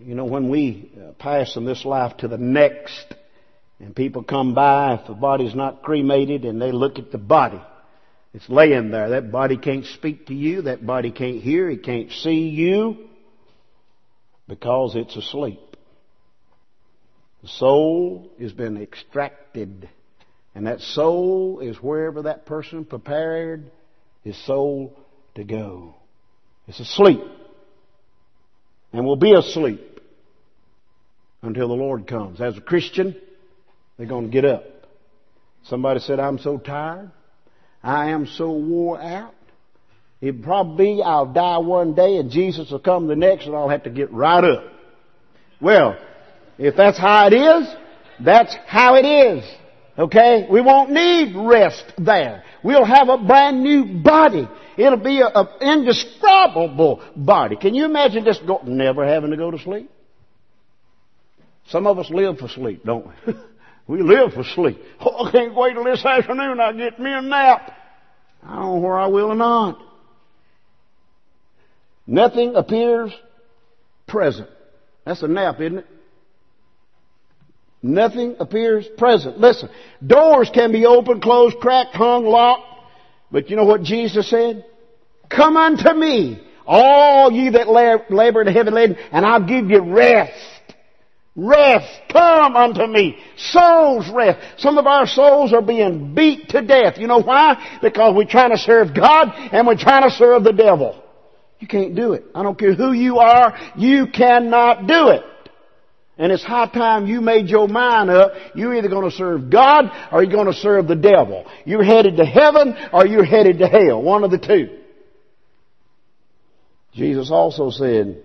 You 0.00 0.14
know, 0.14 0.24
when 0.24 0.50
we 0.50 0.92
uh, 0.96 1.12
pass 1.14 1.52
from 1.52 1.64
this 1.64 1.84
life 1.84 2.16
to 2.18 2.28
the 2.28 2.38
next 2.38 3.12
and 3.80 3.94
people 3.94 4.22
come 4.22 4.54
by, 4.54 4.94
if 4.94 5.08
the 5.08 5.14
body's 5.14 5.56
not 5.56 5.82
cremated 5.82 6.44
and 6.44 6.62
they 6.62 6.70
look 6.70 7.00
at 7.00 7.10
the 7.10 7.18
body, 7.18 7.60
it's 8.34 8.48
laying 8.48 8.90
there. 8.90 9.10
That 9.10 9.32
body 9.32 9.56
can't 9.56 9.86
speak 9.86 10.26
to 10.26 10.34
you. 10.34 10.62
That 10.62 10.84
body 10.84 11.10
can't 11.10 11.42
hear. 11.42 11.70
It 11.70 11.82
can't 11.82 12.10
see 12.12 12.48
you 12.48 13.08
because 14.46 14.94
it's 14.94 15.16
asleep. 15.16 15.60
The 17.42 17.48
soul 17.48 18.30
has 18.40 18.52
been 18.52 18.80
extracted. 18.80 19.88
And 20.54 20.66
that 20.66 20.80
soul 20.80 21.60
is 21.60 21.76
wherever 21.76 22.22
that 22.22 22.46
person 22.46 22.84
prepared 22.84 23.70
his 24.24 24.36
soul 24.44 24.98
to 25.36 25.44
go. 25.44 25.94
It's 26.66 26.80
asleep. 26.80 27.20
And 28.92 29.04
will 29.04 29.16
be 29.16 29.34
asleep 29.34 30.00
until 31.42 31.68
the 31.68 31.74
Lord 31.74 32.06
comes. 32.06 32.40
As 32.40 32.56
a 32.56 32.60
Christian, 32.60 33.16
they're 33.96 34.06
going 34.06 34.26
to 34.26 34.30
get 34.30 34.44
up. 34.44 34.64
Somebody 35.64 36.00
said, 36.00 36.18
I'm 36.18 36.38
so 36.38 36.58
tired. 36.58 37.10
I 37.82 38.10
am 38.10 38.26
so 38.26 38.50
wore 38.50 39.00
out. 39.00 39.34
It 40.20 40.42
probably 40.42 40.96
be 40.96 41.02
I'll 41.02 41.32
die 41.32 41.58
one 41.58 41.94
day 41.94 42.16
and 42.16 42.30
Jesus 42.30 42.70
will 42.70 42.80
come 42.80 43.06
the 43.06 43.16
next 43.16 43.46
and 43.46 43.54
I'll 43.54 43.68
have 43.68 43.84
to 43.84 43.90
get 43.90 44.12
right 44.12 44.42
up. 44.42 44.64
Well, 45.60 45.96
if 46.58 46.76
that's 46.76 46.98
how 46.98 47.28
it 47.28 47.34
is, 47.34 47.68
that's 48.20 48.56
how 48.66 48.96
it 48.96 49.04
is. 49.04 49.44
Okay? 49.96 50.46
We 50.50 50.60
won't 50.60 50.90
need 50.90 51.34
rest 51.36 51.92
there. 51.98 52.42
We'll 52.64 52.84
have 52.84 53.08
a 53.08 53.18
brand 53.18 53.62
new 53.62 54.02
body. 54.02 54.48
It'll 54.76 54.98
be 54.98 55.20
an 55.20 55.46
indescribable 55.60 57.02
body. 57.16 57.56
Can 57.56 57.74
you 57.74 57.84
imagine 57.84 58.24
just 58.24 58.46
go, 58.46 58.60
never 58.64 59.06
having 59.06 59.30
to 59.30 59.36
go 59.36 59.50
to 59.50 59.58
sleep? 59.58 59.90
Some 61.68 61.86
of 61.86 61.98
us 61.98 62.10
live 62.10 62.38
for 62.38 62.48
sleep, 62.48 62.84
don't 62.84 63.06
we? 63.06 63.34
We 63.88 64.02
live 64.02 64.34
for 64.34 64.44
sleep. 64.44 64.78
Oh, 65.00 65.26
I 65.26 65.32
can't 65.32 65.54
wait 65.54 65.74
till 65.74 65.84
this 65.84 66.04
afternoon 66.04 66.60
I 66.60 66.72
get 66.72 66.98
me 66.98 67.12
a 67.12 67.22
nap. 67.22 67.72
I 68.44 68.56
don't 68.56 68.62
know 68.62 68.80
where 68.80 68.98
I 68.98 69.06
will 69.06 69.32
or 69.32 69.36
not. 69.36 69.80
Nothing 72.06 72.54
appears 72.56 73.12
present. 74.06 74.48
That's 75.04 75.22
a 75.22 75.28
nap, 75.28 75.60
isn't 75.60 75.78
it? 75.78 75.86
Nothing 77.82 78.36
appears 78.40 78.86
present. 78.98 79.38
Listen, 79.38 79.68
doors 80.04 80.50
can 80.52 80.72
be 80.72 80.84
opened, 80.84 81.22
closed, 81.22 81.58
cracked, 81.58 81.94
hung, 81.94 82.24
locked. 82.24 82.64
But 83.30 83.50
you 83.50 83.56
know 83.56 83.64
what 83.64 83.82
Jesus 83.82 84.28
said? 84.28 84.64
Come 85.28 85.56
unto 85.56 85.92
me, 85.92 86.42
all 86.66 87.30
ye 87.30 87.50
that 87.50 87.68
labor 87.68 88.40
and 88.40 88.50
heavy 88.50 88.70
laden, 88.70 88.96
and 89.12 89.24
I'll 89.24 89.46
give 89.46 89.70
you 89.70 89.80
rest. 89.80 90.57
Rest. 91.40 92.00
Come 92.10 92.56
unto 92.56 92.84
me. 92.84 93.16
Souls 93.36 94.10
rest. 94.12 94.60
Some 94.60 94.76
of 94.76 94.88
our 94.88 95.06
souls 95.06 95.52
are 95.52 95.62
being 95.62 96.12
beat 96.12 96.48
to 96.48 96.62
death. 96.62 96.98
You 96.98 97.06
know 97.06 97.22
why? 97.22 97.78
Because 97.80 98.16
we're 98.16 98.24
trying 98.24 98.50
to 98.50 98.58
serve 98.58 98.92
God 98.92 99.28
and 99.52 99.64
we're 99.64 99.76
trying 99.76 100.02
to 100.02 100.10
serve 100.10 100.42
the 100.42 100.52
devil. 100.52 101.00
You 101.60 101.68
can't 101.68 101.94
do 101.94 102.14
it. 102.14 102.24
I 102.34 102.42
don't 102.42 102.58
care 102.58 102.74
who 102.74 102.92
you 102.92 103.18
are. 103.18 103.56
You 103.76 104.08
cannot 104.08 104.88
do 104.88 105.10
it. 105.10 105.22
And 106.18 106.32
it's 106.32 106.42
high 106.42 106.66
time 106.66 107.06
you 107.06 107.20
made 107.20 107.46
your 107.46 107.68
mind 107.68 108.10
up. 108.10 108.32
You're 108.56 108.74
either 108.74 108.88
going 108.88 109.08
to 109.08 109.16
serve 109.16 109.48
God 109.48 109.92
or 110.10 110.24
you're 110.24 110.32
going 110.32 110.52
to 110.52 110.58
serve 110.58 110.88
the 110.88 110.96
devil. 110.96 111.46
You're 111.64 111.84
headed 111.84 112.16
to 112.16 112.24
heaven 112.24 112.74
or 112.92 113.06
you're 113.06 113.24
headed 113.24 113.60
to 113.60 113.68
hell. 113.68 114.02
One 114.02 114.24
of 114.24 114.32
the 114.32 114.38
two. 114.38 114.76
Jesus 116.94 117.30
also 117.30 117.70
said, 117.70 118.24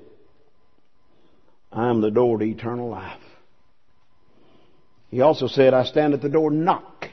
I 1.74 1.90
am 1.90 2.02
the 2.02 2.12
door 2.12 2.38
to 2.38 2.46
eternal 2.46 2.90
life. 2.90 3.20
He 5.10 5.22
also 5.22 5.48
said, 5.48 5.74
I 5.74 5.86
stand 5.86 6.14
at 6.14 6.22
the 6.22 6.30
door 6.30 6.52
and 6.52 6.66
knock. 6.66 7.06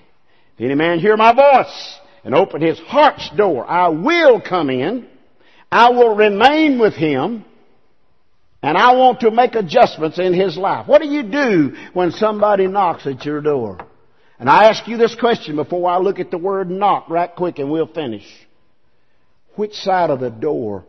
If 0.56 0.64
any 0.64 0.74
man 0.74 0.98
hear 0.98 1.16
my 1.16 1.34
voice 1.34 1.98
and 2.24 2.34
open 2.34 2.60
his 2.60 2.78
heart's 2.78 3.30
door, 3.36 3.66
I 3.66 3.88
will 3.88 4.40
come 4.40 4.70
in. 4.70 5.06
I 5.72 5.90
will 5.90 6.14
remain 6.14 6.78
with 6.78 6.94
him. 6.94 7.44
And 8.62 8.76
I 8.76 8.94
want 8.94 9.20
to 9.20 9.30
make 9.30 9.54
adjustments 9.54 10.18
in 10.18 10.34
his 10.34 10.56
life. 10.56 10.86
What 10.86 11.00
do 11.00 11.08
you 11.08 11.22
do 11.22 11.76
when 11.94 12.10
somebody 12.10 12.66
knocks 12.66 13.06
at 13.06 13.24
your 13.24 13.40
door? 13.40 13.78
And 14.38 14.48
I 14.48 14.64
ask 14.64 14.86
you 14.86 14.98
this 14.98 15.14
question 15.14 15.56
before 15.56 15.90
I 15.90 15.98
look 15.98 16.18
at 16.18 16.30
the 16.30 16.38
word 16.38 16.70
knock 16.70 17.08
right 17.08 17.34
quick 17.34 17.58
and 17.58 17.70
we'll 17.70 17.86
finish. 17.86 18.26
Which 19.56 19.74
side 19.74 20.10
of 20.10 20.20
the 20.20 20.30
door 20.30 20.84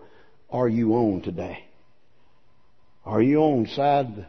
are 0.49 0.67
you 0.67 0.93
on 0.93 1.21
today? 1.21 1.65
Are 3.05 3.21
you 3.21 3.39
on 3.39 3.67
side 3.67 4.27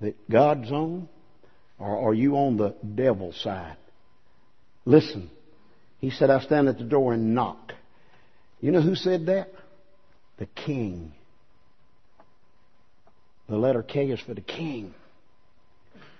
that 0.00 0.30
God's 0.30 0.70
on? 0.70 1.08
Or 1.78 2.10
are 2.10 2.14
you 2.14 2.36
on 2.36 2.56
the 2.56 2.74
devil's 2.94 3.40
side? 3.40 3.76
Listen. 4.84 5.30
He 5.98 6.10
said, 6.10 6.30
I 6.30 6.40
stand 6.40 6.68
at 6.68 6.78
the 6.78 6.84
door 6.84 7.12
and 7.12 7.34
knock. 7.34 7.72
You 8.60 8.72
know 8.72 8.80
who 8.80 8.94
said 8.94 9.26
that? 9.26 9.50
The 10.38 10.46
king. 10.46 11.12
The 13.48 13.56
letter 13.56 13.82
K 13.82 14.06
is 14.06 14.20
for 14.20 14.34
the 14.34 14.40
king. 14.40 14.94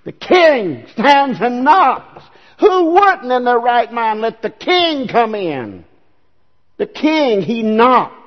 The 0.04 0.12
king 0.12 0.86
stands 0.92 1.38
and 1.40 1.64
knocks. 1.64 2.22
Who 2.58 2.92
wouldn't 2.92 3.30
in 3.30 3.44
their 3.44 3.58
right 3.58 3.90
mind 3.92 4.20
let 4.20 4.42
the 4.42 4.50
king 4.50 5.08
come 5.08 5.34
in? 5.34 5.84
The 6.76 6.86
king, 6.86 7.42
he 7.42 7.62
knocks. 7.62 8.19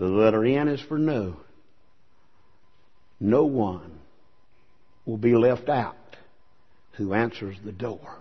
The 0.00 0.06
letter 0.06 0.46
N 0.46 0.68
is 0.68 0.80
for 0.80 0.96
no. 0.96 1.36
No 3.20 3.44
one 3.44 3.98
will 5.04 5.18
be 5.18 5.34
left 5.34 5.68
out 5.68 5.94
who 6.92 7.12
answers 7.12 7.56
the 7.62 7.70
door. 7.70 8.16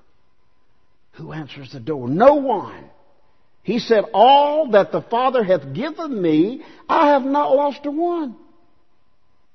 Who 1.13 1.31
answers 1.31 1.71
the 1.71 1.79
door? 1.79 2.09
No 2.09 2.35
one. 2.35 2.83
He 3.63 3.79
said, 3.79 4.03
All 4.13 4.71
that 4.71 4.91
the 4.91 5.01
Father 5.03 5.41
hath 5.41 5.73
given 5.73 6.21
me, 6.21 6.65
I 6.89 7.11
have 7.11 7.23
not 7.23 7.55
lost 7.55 7.85
a 7.85 7.91
one. 7.91 8.35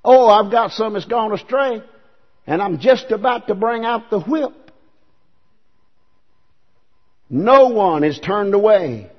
Oh, 0.02 0.26
I've 0.26 0.50
got 0.50 0.72
some 0.72 0.94
that's 0.94 1.04
gone 1.04 1.34
astray, 1.34 1.82
and 2.46 2.62
I'm 2.62 2.78
just 2.78 3.10
about 3.10 3.48
to 3.48 3.54
bring 3.54 3.84
out 3.84 4.08
the 4.08 4.20
whip. 4.20 4.70
No 7.28 7.68
one 7.68 8.02
is 8.02 8.18
turned 8.18 8.54
away. 8.54 9.10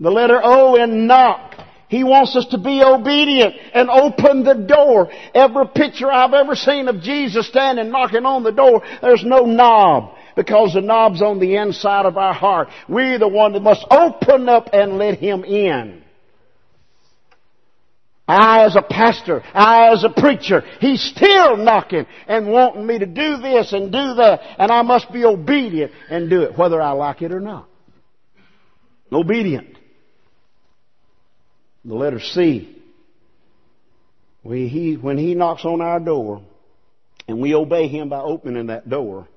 The 0.00 0.10
letter 0.10 0.40
O 0.42 0.82
in 0.82 1.06
knock. 1.06 1.55
He 1.88 2.02
wants 2.02 2.34
us 2.34 2.46
to 2.46 2.58
be 2.58 2.82
obedient 2.82 3.54
and 3.72 3.88
open 3.88 4.42
the 4.42 4.54
door. 4.54 5.08
Every 5.34 5.68
picture 5.68 6.10
I've 6.10 6.34
ever 6.34 6.56
seen 6.56 6.88
of 6.88 7.00
Jesus 7.00 7.46
standing 7.46 7.90
knocking 7.90 8.26
on 8.26 8.42
the 8.42 8.50
door, 8.50 8.82
there's 9.00 9.24
no 9.24 9.44
knob 9.44 10.16
because 10.34 10.74
the 10.74 10.80
knob's 10.80 11.22
on 11.22 11.38
the 11.38 11.56
inside 11.56 12.04
of 12.04 12.16
our 12.16 12.34
heart. 12.34 12.68
We're 12.88 13.18
the 13.18 13.28
one 13.28 13.52
that 13.52 13.62
must 13.62 13.86
open 13.90 14.48
up 14.48 14.70
and 14.72 14.98
let 14.98 15.18
Him 15.18 15.44
in. 15.44 16.02
I 18.28 18.64
as 18.64 18.74
a 18.74 18.82
pastor, 18.82 19.44
I 19.54 19.92
as 19.92 20.02
a 20.02 20.08
preacher, 20.08 20.62
He's 20.80 21.00
still 21.00 21.56
knocking 21.56 22.06
and 22.26 22.48
wanting 22.48 22.84
me 22.84 22.98
to 22.98 23.06
do 23.06 23.36
this 23.36 23.72
and 23.72 23.92
do 23.92 24.14
that, 24.14 24.40
and 24.58 24.72
I 24.72 24.82
must 24.82 25.12
be 25.12 25.24
obedient 25.24 25.92
and 26.10 26.28
do 26.28 26.42
it, 26.42 26.58
whether 26.58 26.82
I 26.82 26.90
like 26.90 27.22
it 27.22 27.30
or 27.30 27.38
not. 27.38 27.68
Obedient. 29.12 29.75
The 31.86 31.94
letter 31.94 32.18
C. 32.18 32.76
We, 34.42 34.66
he, 34.66 34.94
when 34.94 35.18
He 35.18 35.34
knocks 35.34 35.64
on 35.64 35.80
our 35.80 36.00
door, 36.00 36.42
and 37.28 37.40
we 37.40 37.54
obey 37.54 37.86
Him 37.86 38.08
by 38.08 38.20
opening 38.20 38.66
that 38.66 38.90
door, 38.90 39.28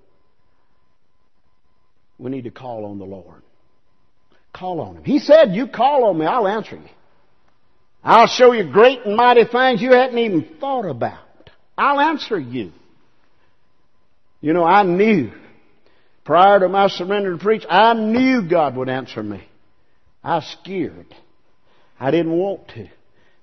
we 2.18 2.32
need 2.32 2.46
to 2.46 2.52
call 2.52 2.86
on 2.86 2.98
the 2.98 3.06
Lord. 3.06 3.44
Call 4.52 4.82
on 4.82 4.98
Him. 4.98 5.04
He 5.04 5.20
said, 5.20 5.54
you 5.54 5.68
call 5.68 6.06
on 6.06 6.18
me, 6.18 6.26
I'll 6.26 6.48
answer 6.48 6.76
you. 6.76 6.90
I'll 8.04 8.28
show 8.28 8.52
you 8.52 8.72
great 8.72 9.06
and 9.06 9.16
mighty 9.16 9.46
things 9.46 9.82
you 9.82 9.92
hadn't 9.92 10.18
even 10.18 10.58
thought 10.60 10.86
about. 10.86 11.20
I'll 11.78 12.00
answer 12.00 12.40
you. 12.40 12.72
You 14.42 14.54
know, 14.54 14.64
I 14.64 14.84
knew, 14.84 15.32
prior 16.24 16.60
to 16.60 16.70
my 16.70 16.88
surrender 16.88 17.34
to 17.34 17.38
preach, 17.38 17.66
I 17.70 17.94
knew 17.94 18.42
God 18.50 18.76
would 18.76 18.90
answer 18.90 19.22
me. 19.22 19.44
I 20.24 20.36
was 20.36 20.58
scared. 20.62 21.14
I 22.00 22.12
didn't 22.12 22.38
want 22.38 22.68
to. 22.70 22.90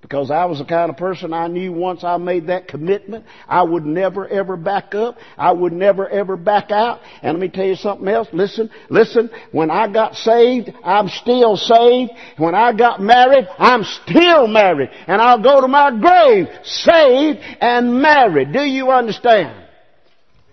Because 0.01 0.29
I 0.29 0.45
was 0.45 0.59
the 0.59 0.65
kind 0.65 0.89
of 0.91 0.95
person 0.95 1.33
I 1.33 1.47
knew 1.47 1.73
once 1.73 2.03
I 2.03 2.17
made 2.17 2.47
that 2.47 2.67
commitment, 2.67 3.25
I 3.47 3.63
would 3.63 3.83
never 3.85 4.27
ever 4.27 4.55
back 4.55 4.93
up. 4.93 5.17
I 5.37 5.51
would 5.51 5.73
never 5.73 6.07
ever 6.07 6.37
back 6.37 6.71
out. 6.71 7.01
And 7.21 7.33
let 7.33 7.41
me 7.41 7.49
tell 7.49 7.65
you 7.65 7.75
something 7.75 8.07
else. 8.07 8.27
Listen, 8.31 8.69
listen. 8.89 9.29
When 9.51 9.71
I 9.71 9.91
got 9.91 10.15
saved, 10.15 10.71
I'm 10.83 11.09
still 11.09 11.57
saved. 11.57 12.11
When 12.37 12.53
I 12.53 12.73
got 12.73 13.01
married, 13.01 13.47
I'm 13.57 13.83
still 13.83 14.47
married. 14.47 14.91
And 15.07 15.19
I'll 15.19 15.41
go 15.41 15.61
to 15.61 15.67
my 15.67 15.91
grave 15.91 16.47
saved 16.63 17.39
and 17.59 17.99
married. 17.99 18.53
Do 18.53 18.61
you 18.61 18.91
understand? 18.91 19.65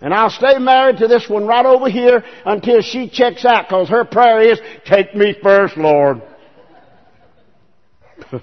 And 0.01 0.13
I'll 0.13 0.31
stay 0.31 0.57
married 0.57 0.97
to 0.97 1.07
this 1.07 1.29
one 1.29 1.45
right 1.45 1.65
over 1.65 1.89
here 1.89 2.23
until 2.45 2.81
she 2.81 3.09
checks 3.09 3.45
out 3.45 3.69
because 3.69 3.89
her 3.89 4.03
prayer 4.05 4.41
is, 4.41 4.59
take 4.85 5.15
me 5.15 5.35
first, 5.41 5.77
Lord. 5.77 6.21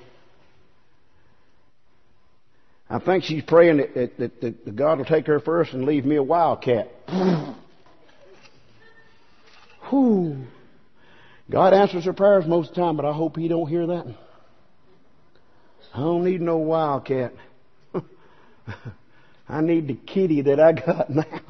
I 2.91 2.99
think 2.99 3.25
she's 3.25 3.43
praying 3.43 3.79
that, 3.79 3.95
that, 3.95 4.19
that, 4.19 4.65
that 4.65 4.77
God 4.77 4.99
will 4.99 5.07
take 5.07 5.27
her 5.27 5.41
first 5.41 5.73
and 5.73 5.87
leave 5.87 6.05
me 6.05 6.17
a 6.17 6.23
wildcat. 6.23 6.91
Whew. 9.89 10.45
God 11.51 11.73
answers 11.75 12.05
her 12.05 12.13
prayers 12.13 12.47
most 12.47 12.71
of 12.71 12.75
the 12.75 12.81
time, 12.83 12.97
but 12.97 13.05
I 13.05 13.13
hope 13.13 13.37
he 13.37 13.49
don't 13.49 13.69
hear 13.69 13.87
that. 13.87 14.07
I 15.95 15.99
don't 16.01 16.25
need 16.25 16.41
no 16.41 16.59
wildcat. 16.59 17.33
I 19.49 19.61
need 19.61 19.89
the 19.89 19.95
kitty 19.95 20.43
that 20.43 20.59
I 20.61 20.73
got 20.73 21.11
now. 21.11 21.41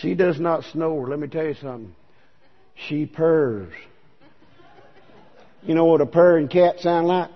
She 0.00 0.14
does 0.14 0.40
not 0.40 0.64
snore. 0.72 1.08
Let 1.08 1.18
me 1.18 1.28
tell 1.28 1.44
you 1.44 1.54
something. 1.54 1.94
She 2.88 3.04
purrs. 3.04 3.72
You 5.62 5.74
know 5.74 5.84
what 5.84 6.00
a 6.00 6.06
purring 6.06 6.48
cat 6.48 6.80
sound 6.80 7.06
like? 7.06 7.30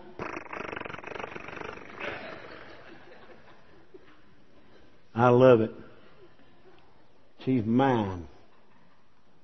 I 5.14 5.29
love 5.29 5.61
it. 5.61 5.70
She's 7.45 7.64
mine. 7.64 8.27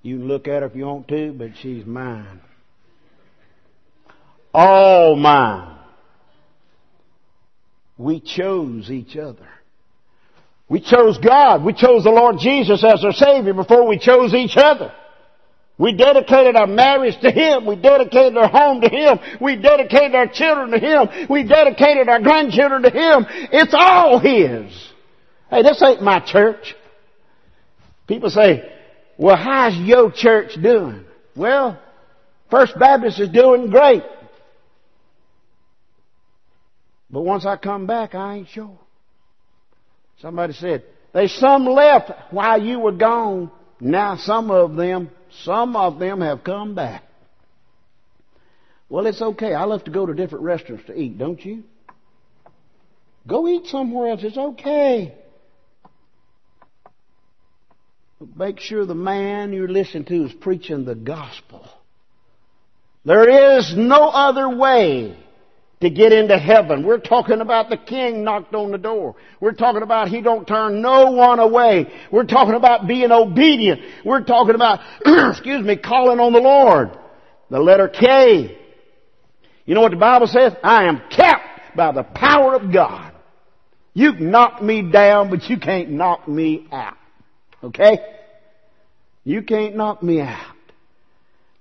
You 0.02 0.16
can 0.18 0.28
look 0.28 0.48
at 0.48 0.62
her 0.62 0.66
if 0.66 0.74
you 0.74 0.86
want 0.86 1.08
to, 1.08 1.32
but 1.32 1.50
she's 1.60 1.84
mine. 1.84 2.40
All 4.52 5.14
mine. 5.14 5.76
We 7.98 8.20
chose 8.20 8.90
each 8.90 9.16
other. 9.16 9.46
We 10.68 10.80
chose 10.80 11.18
God. 11.18 11.62
We 11.64 11.74
chose 11.74 12.04
the 12.04 12.10
Lord 12.10 12.36
Jesus 12.38 12.82
as 12.82 13.04
our 13.04 13.12
Savior 13.12 13.52
before 13.52 13.86
we 13.86 13.98
chose 13.98 14.32
each 14.32 14.56
other. 14.56 14.92
We 15.80 15.94
dedicated 15.94 16.56
our 16.56 16.66
marriage 16.66 17.18
to 17.22 17.30
Him. 17.30 17.64
We 17.64 17.74
dedicated 17.74 18.36
our 18.36 18.50
home 18.50 18.82
to 18.82 18.88
Him. 18.90 19.18
We 19.40 19.56
dedicated 19.56 20.14
our 20.14 20.26
children 20.26 20.72
to 20.72 20.78
Him. 20.78 21.26
We 21.30 21.44
dedicated 21.44 22.06
our 22.06 22.20
grandchildren 22.20 22.82
to 22.82 22.90
Him. 22.90 23.24
It's 23.50 23.72
all 23.72 24.18
His. 24.18 24.70
Hey, 25.48 25.62
this 25.62 25.82
ain't 25.82 26.02
my 26.02 26.20
church. 26.20 26.74
People 28.06 28.28
say, 28.28 28.70
well, 29.16 29.36
how's 29.36 29.74
your 29.74 30.12
church 30.12 30.52
doing? 30.62 31.06
Well, 31.34 31.80
First 32.50 32.78
Baptist 32.78 33.18
is 33.18 33.30
doing 33.30 33.70
great. 33.70 34.02
But 37.10 37.22
once 37.22 37.46
I 37.46 37.56
come 37.56 37.86
back, 37.86 38.14
I 38.14 38.36
ain't 38.36 38.48
sure. 38.48 38.78
Somebody 40.20 40.52
said, 40.52 40.84
there's 41.14 41.32
some 41.32 41.64
left 41.64 42.10
while 42.32 42.60
you 42.62 42.80
were 42.80 42.92
gone. 42.92 43.50
Now 43.80 44.18
some 44.18 44.50
of 44.50 44.76
them, 44.76 45.10
some 45.42 45.76
of 45.76 45.98
them 45.98 46.20
have 46.20 46.44
come 46.44 46.74
back. 46.74 47.04
Well, 48.88 49.06
it's 49.06 49.22
okay. 49.22 49.54
I 49.54 49.64
love 49.64 49.84
to 49.84 49.90
go 49.90 50.06
to 50.06 50.14
different 50.14 50.44
restaurants 50.44 50.86
to 50.86 50.98
eat, 50.98 51.16
don't 51.16 51.42
you? 51.44 51.62
Go 53.26 53.46
eat 53.46 53.66
somewhere 53.66 54.10
else. 54.10 54.20
It's 54.22 54.36
okay. 54.36 55.14
Make 58.36 58.60
sure 58.60 58.84
the 58.84 58.94
man 58.94 59.52
you're 59.52 59.68
listening 59.68 60.04
to 60.06 60.24
is 60.24 60.32
preaching 60.32 60.84
the 60.84 60.94
gospel. 60.94 61.66
There 63.04 63.56
is 63.58 63.74
no 63.76 64.08
other 64.08 64.48
way 64.48 65.16
to 65.80 65.88
get 65.88 66.12
into 66.12 66.38
heaven. 66.38 66.84
We're 66.84 66.98
talking 66.98 67.40
about 67.40 67.70
the 67.70 67.76
king 67.76 68.22
knocked 68.22 68.54
on 68.54 68.70
the 68.70 68.78
door. 68.78 69.16
We're 69.40 69.52
talking 69.52 69.82
about 69.82 70.08
he 70.08 70.20
don't 70.20 70.46
turn 70.46 70.82
no 70.82 71.12
one 71.12 71.38
away. 71.38 71.90
We're 72.10 72.24
talking 72.24 72.54
about 72.54 72.86
being 72.86 73.10
obedient. 73.10 73.80
We're 74.04 74.24
talking 74.24 74.54
about, 74.54 74.80
excuse 75.30 75.64
me, 75.64 75.76
calling 75.76 76.20
on 76.20 76.32
the 76.32 76.40
Lord. 76.40 76.90
The 77.48 77.58
letter 77.58 77.88
K. 77.88 78.58
You 79.64 79.74
know 79.74 79.80
what 79.80 79.92
the 79.92 79.96
Bible 79.96 80.26
says? 80.26 80.52
I 80.62 80.84
am 80.84 81.00
kept 81.10 81.76
by 81.76 81.92
the 81.92 82.02
power 82.02 82.54
of 82.54 82.72
God. 82.72 83.12
You 83.94 84.12
can 84.12 84.30
knock 84.30 84.62
me 84.62 84.82
down, 84.82 85.30
but 85.30 85.48
you 85.48 85.58
can't 85.58 85.90
knock 85.90 86.28
me 86.28 86.66
out. 86.70 86.96
Okay? 87.64 87.98
You 89.24 89.42
can't 89.42 89.76
knock 89.76 90.02
me 90.02 90.20
out. 90.20 90.56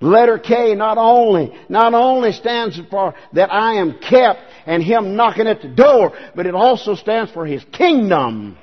Letter 0.02 0.40
K 0.40 0.76
not 0.76 0.98
only, 0.98 1.54
not 1.68 1.94
only 1.94 2.32
stands 2.32 2.80
for 2.90 3.16
that 3.34 3.52
I 3.52 3.76
am 3.76 4.00
kept 4.00 4.40
and 4.66 4.82
Him 4.82 5.16
knocking 5.16 5.48
at 5.48 5.62
the 5.62 5.68
door, 5.68 6.14
but 6.36 6.46
it 6.46 6.56
also 6.56 6.96
stands 6.96 7.32
for 7.32 7.46
His 7.46 7.64
kingdom. 7.74 8.58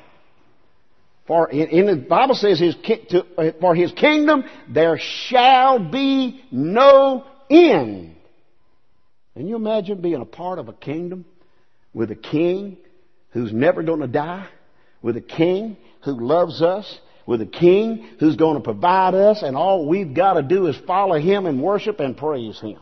For 1.27 1.51
in, 1.51 1.87
the 1.87 1.97
Bible 1.97 2.37
says 2.37 2.61
his, 2.61 2.77
uh, 3.37 3.51
for 3.61 3.75
His 3.75 3.93
kingdom 3.93 4.45
there 4.69 4.99
shall 4.99 5.79
be 5.79 6.43
no 6.51 7.25
end. 7.51 8.17
Can 9.35 9.49
you 9.49 9.57
imagine 9.57 10.01
being 10.01 10.23
a 10.23 10.27
part 10.27 10.59
of 10.59 10.69
a 10.69 10.73
kingdom 10.73 11.27
with 11.93 12.11
a 12.11 12.17
king 12.17 12.79
who's 13.31 13.53
never 13.53 13.83
going 13.83 14.01
to 14.01 14.07
die? 14.07 14.49
With 15.03 15.17
a 15.17 15.21
king 15.21 15.77
who 16.05 16.19
loves 16.19 16.63
us 16.63 16.99
with 17.27 17.41
a 17.43 17.47
king 17.47 18.09
who's 18.21 18.37
going 18.37 18.57
to 18.57 18.63
provide 18.63 19.15
us 19.15 19.43
and 19.43 19.57
all 19.57 19.87
we've 19.87 20.15
got 20.15 20.35
to 20.35 20.43
do 20.43 20.67
is 20.67 20.77
follow 20.87 21.19
him 21.19 21.47
and 21.47 21.61
worship 21.61 22.01
and 22.01 22.17
praise 22.17 22.61
him. 22.61 22.79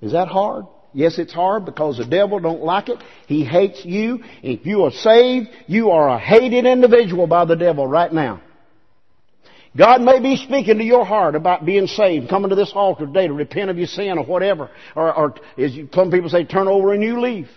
Is 0.00 0.12
that 0.12 0.28
hard? 0.28 0.66
Yes, 0.92 1.18
it's 1.18 1.32
hard 1.32 1.64
because 1.64 1.98
the 1.98 2.06
devil 2.06 2.38
don't 2.38 2.62
like 2.62 2.88
it. 2.88 2.98
He 3.26 3.44
hates 3.44 3.84
you. 3.84 4.20
If 4.42 4.64
you 4.64 4.84
are 4.84 4.90
saved, 4.90 5.48
you 5.66 5.90
are 5.90 6.08
a 6.08 6.18
hated 6.18 6.66
individual 6.66 7.26
by 7.26 7.44
the 7.44 7.56
devil 7.56 7.86
right 7.86 8.12
now. 8.12 8.42
God 9.76 10.00
may 10.00 10.20
be 10.20 10.36
speaking 10.36 10.78
to 10.78 10.84
your 10.84 11.04
heart 11.04 11.34
about 11.34 11.66
being 11.66 11.86
saved, 11.86 12.28
coming 12.28 12.48
to 12.50 12.56
this 12.56 12.72
altar 12.74 13.06
today 13.06 13.26
to 13.26 13.32
repent 13.32 13.70
of 13.70 13.78
your 13.78 13.86
sin 13.86 14.18
or 14.18 14.24
whatever. 14.24 14.70
Or, 14.96 15.14
or 15.14 15.34
as 15.58 15.72
some 15.92 16.10
people 16.10 16.30
say, 16.30 16.44
turn 16.44 16.68
over 16.68 16.92
a 16.92 16.98
new 16.98 17.20
leaf. 17.20 17.48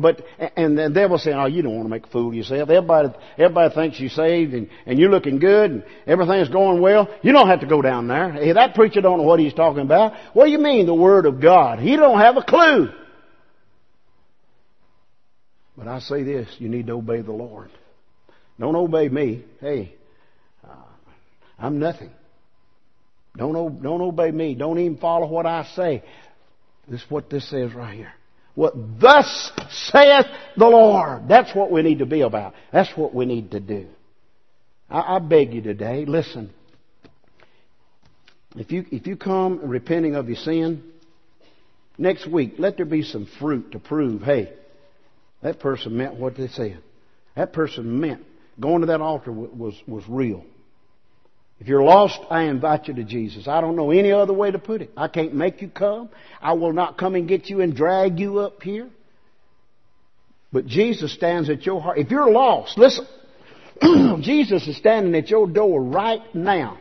But 0.00 0.22
and 0.56 0.78
the 0.78 0.88
devil 0.88 1.18
saying, 1.18 1.36
"Oh, 1.36 1.46
you 1.46 1.60
don't 1.62 1.74
want 1.74 1.84
to 1.84 1.90
make 1.90 2.06
a 2.06 2.08
fool 2.08 2.28
of 2.28 2.34
yourself. 2.34 2.70
Everybody, 2.70 3.10
everybody 3.36 3.74
thinks 3.74 4.00
you're 4.00 4.10
saved, 4.10 4.54
and, 4.54 4.70
and 4.86 4.98
you're 4.98 5.10
looking 5.10 5.38
good, 5.38 5.70
and 5.70 5.84
everything's 6.06 6.48
going 6.48 6.80
well. 6.80 7.08
You 7.22 7.32
don't 7.32 7.48
have 7.48 7.60
to 7.60 7.66
go 7.66 7.82
down 7.82 8.08
there. 8.08 8.32
Hey, 8.32 8.52
that 8.52 8.74
preacher 8.74 9.02
don't 9.02 9.18
know 9.18 9.24
what 9.24 9.40
he's 9.40 9.52
talking 9.52 9.82
about. 9.82 10.14
What 10.32 10.46
do 10.46 10.50
you 10.50 10.58
mean, 10.58 10.86
the 10.86 10.94
Word 10.94 11.26
of 11.26 11.40
God? 11.40 11.78
He 11.78 11.96
don't 11.96 12.20
have 12.20 12.36
a 12.36 12.42
clue. 12.42 12.88
But 15.76 15.88
I 15.88 15.98
say 15.98 16.22
this: 16.22 16.48
you 16.58 16.68
need 16.70 16.86
to 16.86 16.94
obey 16.94 17.20
the 17.20 17.32
Lord. 17.32 17.70
Don't 18.58 18.76
obey 18.76 19.08
me. 19.08 19.44
Hey, 19.60 19.94
uh, 20.64 20.74
I'm 21.58 21.78
nothing. 21.78 22.10
Don't, 23.36 23.82
don't 23.82 24.00
obey 24.00 24.30
me. 24.30 24.54
Don't 24.54 24.78
even 24.78 24.98
follow 24.98 25.26
what 25.26 25.46
I 25.46 25.64
say. 25.74 26.02
This 26.88 27.02
is 27.02 27.10
what 27.10 27.30
this 27.30 27.48
says 27.48 27.72
right 27.74 27.96
here. 27.96 28.12
What 28.54 28.74
thus 29.00 29.50
saith 29.70 30.26
the 30.56 30.66
Lord. 30.66 31.28
That's 31.28 31.54
what 31.54 31.70
we 31.70 31.82
need 31.82 32.00
to 32.00 32.06
be 32.06 32.20
about. 32.20 32.54
That's 32.72 32.94
what 32.96 33.14
we 33.14 33.24
need 33.24 33.52
to 33.52 33.60
do. 33.60 33.86
I, 34.90 35.16
I 35.16 35.18
beg 35.18 35.54
you 35.54 35.62
today, 35.62 36.04
listen. 36.04 36.52
If 38.54 38.70
you, 38.70 38.84
if 38.90 39.06
you 39.06 39.16
come 39.16 39.60
repenting 39.62 40.14
of 40.14 40.28
your 40.28 40.36
sin, 40.36 40.82
next 41.96 42.26
week, 42.30 42.54
let 42.58 42.76
there 42.76 42.86
be 42.86 43.02
some 43.02 43.26
fruit 43.38 43.72
to 43.72 43.78
prove, 43.78 44.22
hey, 44.22 44.52
that 45.42 45.58
person 45.58 45.96
meant 45.96 46.14
what 46.14 46.36
they 46.36 46.48
said. 46.48 46.82
That 47.34 47.52
person 47.54 48.00
meant 48.00 48.22
going 48.60 48.82
to 48.82 48.88
that 48.88 49.00
altar 49.00 49.32
was, 49.32 49.74
was 49.86 50.04
real. 50.08 50.44
If 51.62 51.68
you're 51.68 51.84
lost, 51.84 52.18
I 52.28 52.46
invite 52.46 52.88
you 52.88 52.94
to 52.94 53.04
Jesus. 53.04 53.46
I 53.46 53.60
don't 53.60 53.76
know 53.76 53.92
any 53.92 54.10
other 54.10 54.32
way 54.32 54.50
to 54.50 54.58
put 54.58 54.82
it. 54.82 54.90
I 54.96 55.06
can't 55.06 55.32
make 55.32 55.62
you 55.62 55.68
come. 55.68 56.10
I 56.40 56.54
will 56.54 56.72
not 56.72 56.98
come 56.98 57.14
and 57.14 57.28
get 57.28 57.50
you 57.50 57.60
and 57.60 57.72
drag 57.72 58.18
you 58.18 58.40
up 58.40 58.64
here. 58.64 58.90
But 60.52 60.66
Jesus 60.66 61.14
stands 61.14 61.48
at 61.48 61.64
your 61.64 61.80
heart. 61.80 61.98
If 61.98 62.10
you're 62.10 62.32
lost, 62.32 62.76
listen. 62.76 63.06
Jesus 64.22 64.66
is 64.66 64.76
standing 64.76 65.14
at 65.14 65.30
your 65.30 65.46
door 65.46 65.80
right 65.80 66.22
now. 66.34 66.78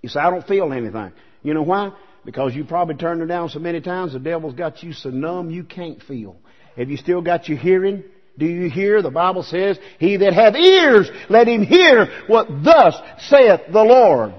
You 0.00 0.10
say, 0.10 0.20
I 0.20 0.30
don't 0.30 0.46
feel 0.46 0.72
anything. 0.72 1.10
You 1.42 1.54
know 1.54 1.62
why? 1.62 1.90
Because 2.24 2.54
you 2.54 2.62
probably 2.62 2.94
turned 2.94 3.20
it 3.20 3.26
down 3.26 3.48
so 3.48 3.58
many 3.58 3.80
times, 3.80 4.12
the 4.12 4.20
devil's 4.20 4.54
got 4.54 4.80
you 4.80 4.92
so 4.92 5.10
numb 5.10 5.50
you 5.50 5.64
can't 5.64 6.00
feel. 6.04 6.36
Have 6.76 6.88
you 6.88 6.98
still 6.98 7.20
got 7.20 7.48
your 7.48 7.58
hearing? 7.58 8.04
Do 8.38 8.46
you 8.46 8.70
hear? 8.70 9.02
The 9.02 9.10
Bible 9.10 9.42
says, 9.42 9.78
He 9.98 10.16
that 10.18 10.32
hath 10.32 10.54
ears, 10.54 11.10
let 11.28 11.48
him 11.48 11.62
hear 11.62 12.06
what 12.28 12.46
thus 12.62 12.94
saith 13.18 13.62
the 13.72 13.82
Lord. 13.82 14.32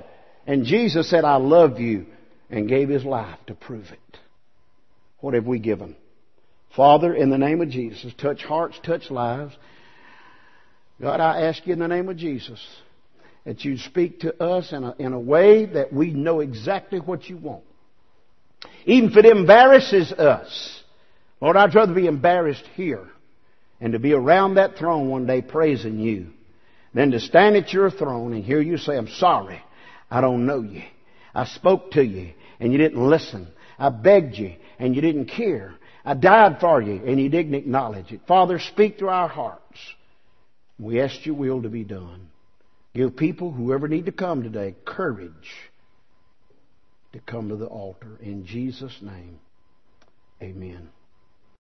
And 0.48 0.66
Jesus 0.66 1.10
said, 1.10 1.26
I 1.26 1.36
love 1.36 1.80
you, 1.80 2.06
and 2.50 2.70
gave 2.70 2.90
His 2.90 3.04
life 3.04 3.38
to 3.48 3.54
prove 3.54 3.92
it. 3.92 4.18
What 5.20 5.34
have 5.34 5.46
we 5.46 5.60
given? 5.60 5.96
Father, 6.76 7.14
in 7.14 7.30
the 7.30 7.38
name 7.38 7.62
of 7.62 7.70
Jesus, 7.70 8.14
touch 8.18 8.44
hearts, 8.44 8.80
touch 8.84 9.12
lives. 9.12 9.56
God, 11.02 11.20
I 11.20 11.42
ask 11.42 11.68
you 11.68 11.74
in 11.74 11.80
the 11.80 11.88
name 11.88 12.08
of 12.08 12.18
Jesus 12.18 12.66
that 13.46 13.66
you 13.66 13.78
speak 13.78 14.22
to 14.22 14.42
us 14.42 14.72
in 14.72 14.84
a, 14.84 14.96
in 14.98 15.12
a 15.12 15.20
way 15.20 15.66
that 15.66 15.92
we 15.92 16.12
know 16.12 16.40
exactly 16.40 17.00
what 17.00 17.30
you 17.30 17.38
want. 17.38 17.64
Even 18.86 19.10
if 19.12 19.18
it 19.18 19.26
embarrasses 19.26 20.12
us. 20.12 20.84
Lord, 21.42 21.58
I'd 21.58 21.74
rather 21.76 21.94
be 21.94 22.08
embarrassed 22.08 22.66
here 22.76 23.08
and 23.82 23.94
to 23.94 24.00
be 24.00 24.14
around 24.14 24.56
that 24.56 24.78
throne 24.78 25.10
one 25.10 25.26
day 25.26 25.42
praising 25.42 26.00
you 26.00 26.32
than 26.94 27.12
to 27.12 27.20
stand 27.20 27.56
at 27.56 27.72
your 27.74 27.90
throne 27.90 28.34
and 28.34 28.44
hear 28.44 28.62
you 28.62 28.78
say, 28.78 28.98
I'm 28.98 29.08
sorry. 29.08 29.62
I 30.10 30.22
don't 30.22 30.46
know 30.46 30.62
you. 30.62 30.84
I 31.34 31.46
spoke 31.46 31.92
to 31.92 32.04
you 32.04 32.34
and 32.60 32.72
you 32.72 32.78
didn't 32.78 33.08
listen. 33.08 33.48
I 33.78 33.90
begged 33.90 34.36
you 34.36 34.56
and 34.80 34.96
you 34.96 35.02
didn't 35.02 35.26
care. 35.26 35.76
I 36.04 36.14
died 36.14 36.60
for 36.60 36.82
you 36.82 37.02
and 37.06 37.20
you 37.20 37.30
didn't 37.30 37.56
acknowledge 37.56 38.12
it. 38.12 38.22
Father, 38.28 38.60
speak 38.60 39.00
to 39.00 39.10
our 39.10 39.28
hearts. 39.28 39.80
We 40.80 41.02
ask 41.02 41.26
your 41.26 41.36
will 41.36 41.62
to 41.62 41.70
be 41.70 41.84
done. 41.84 42.30
Give 42.94 43.16
people, 43.16 43.52
whoever 43.52 43.88
need 43.88 44.06
to 44.08 44.12
come 44.12 44.42
today, 44.44 44.76
courage 44.86 45.32
to 47.14 47.20
come 47.20 47.50
to 47.50 47.56
the 47.56 47.68
altar. 47.68 48.18
In 48.22 48.46
Jesus' 48.46 48.98
name, 49.02 49.40
amen. 50.42 50.90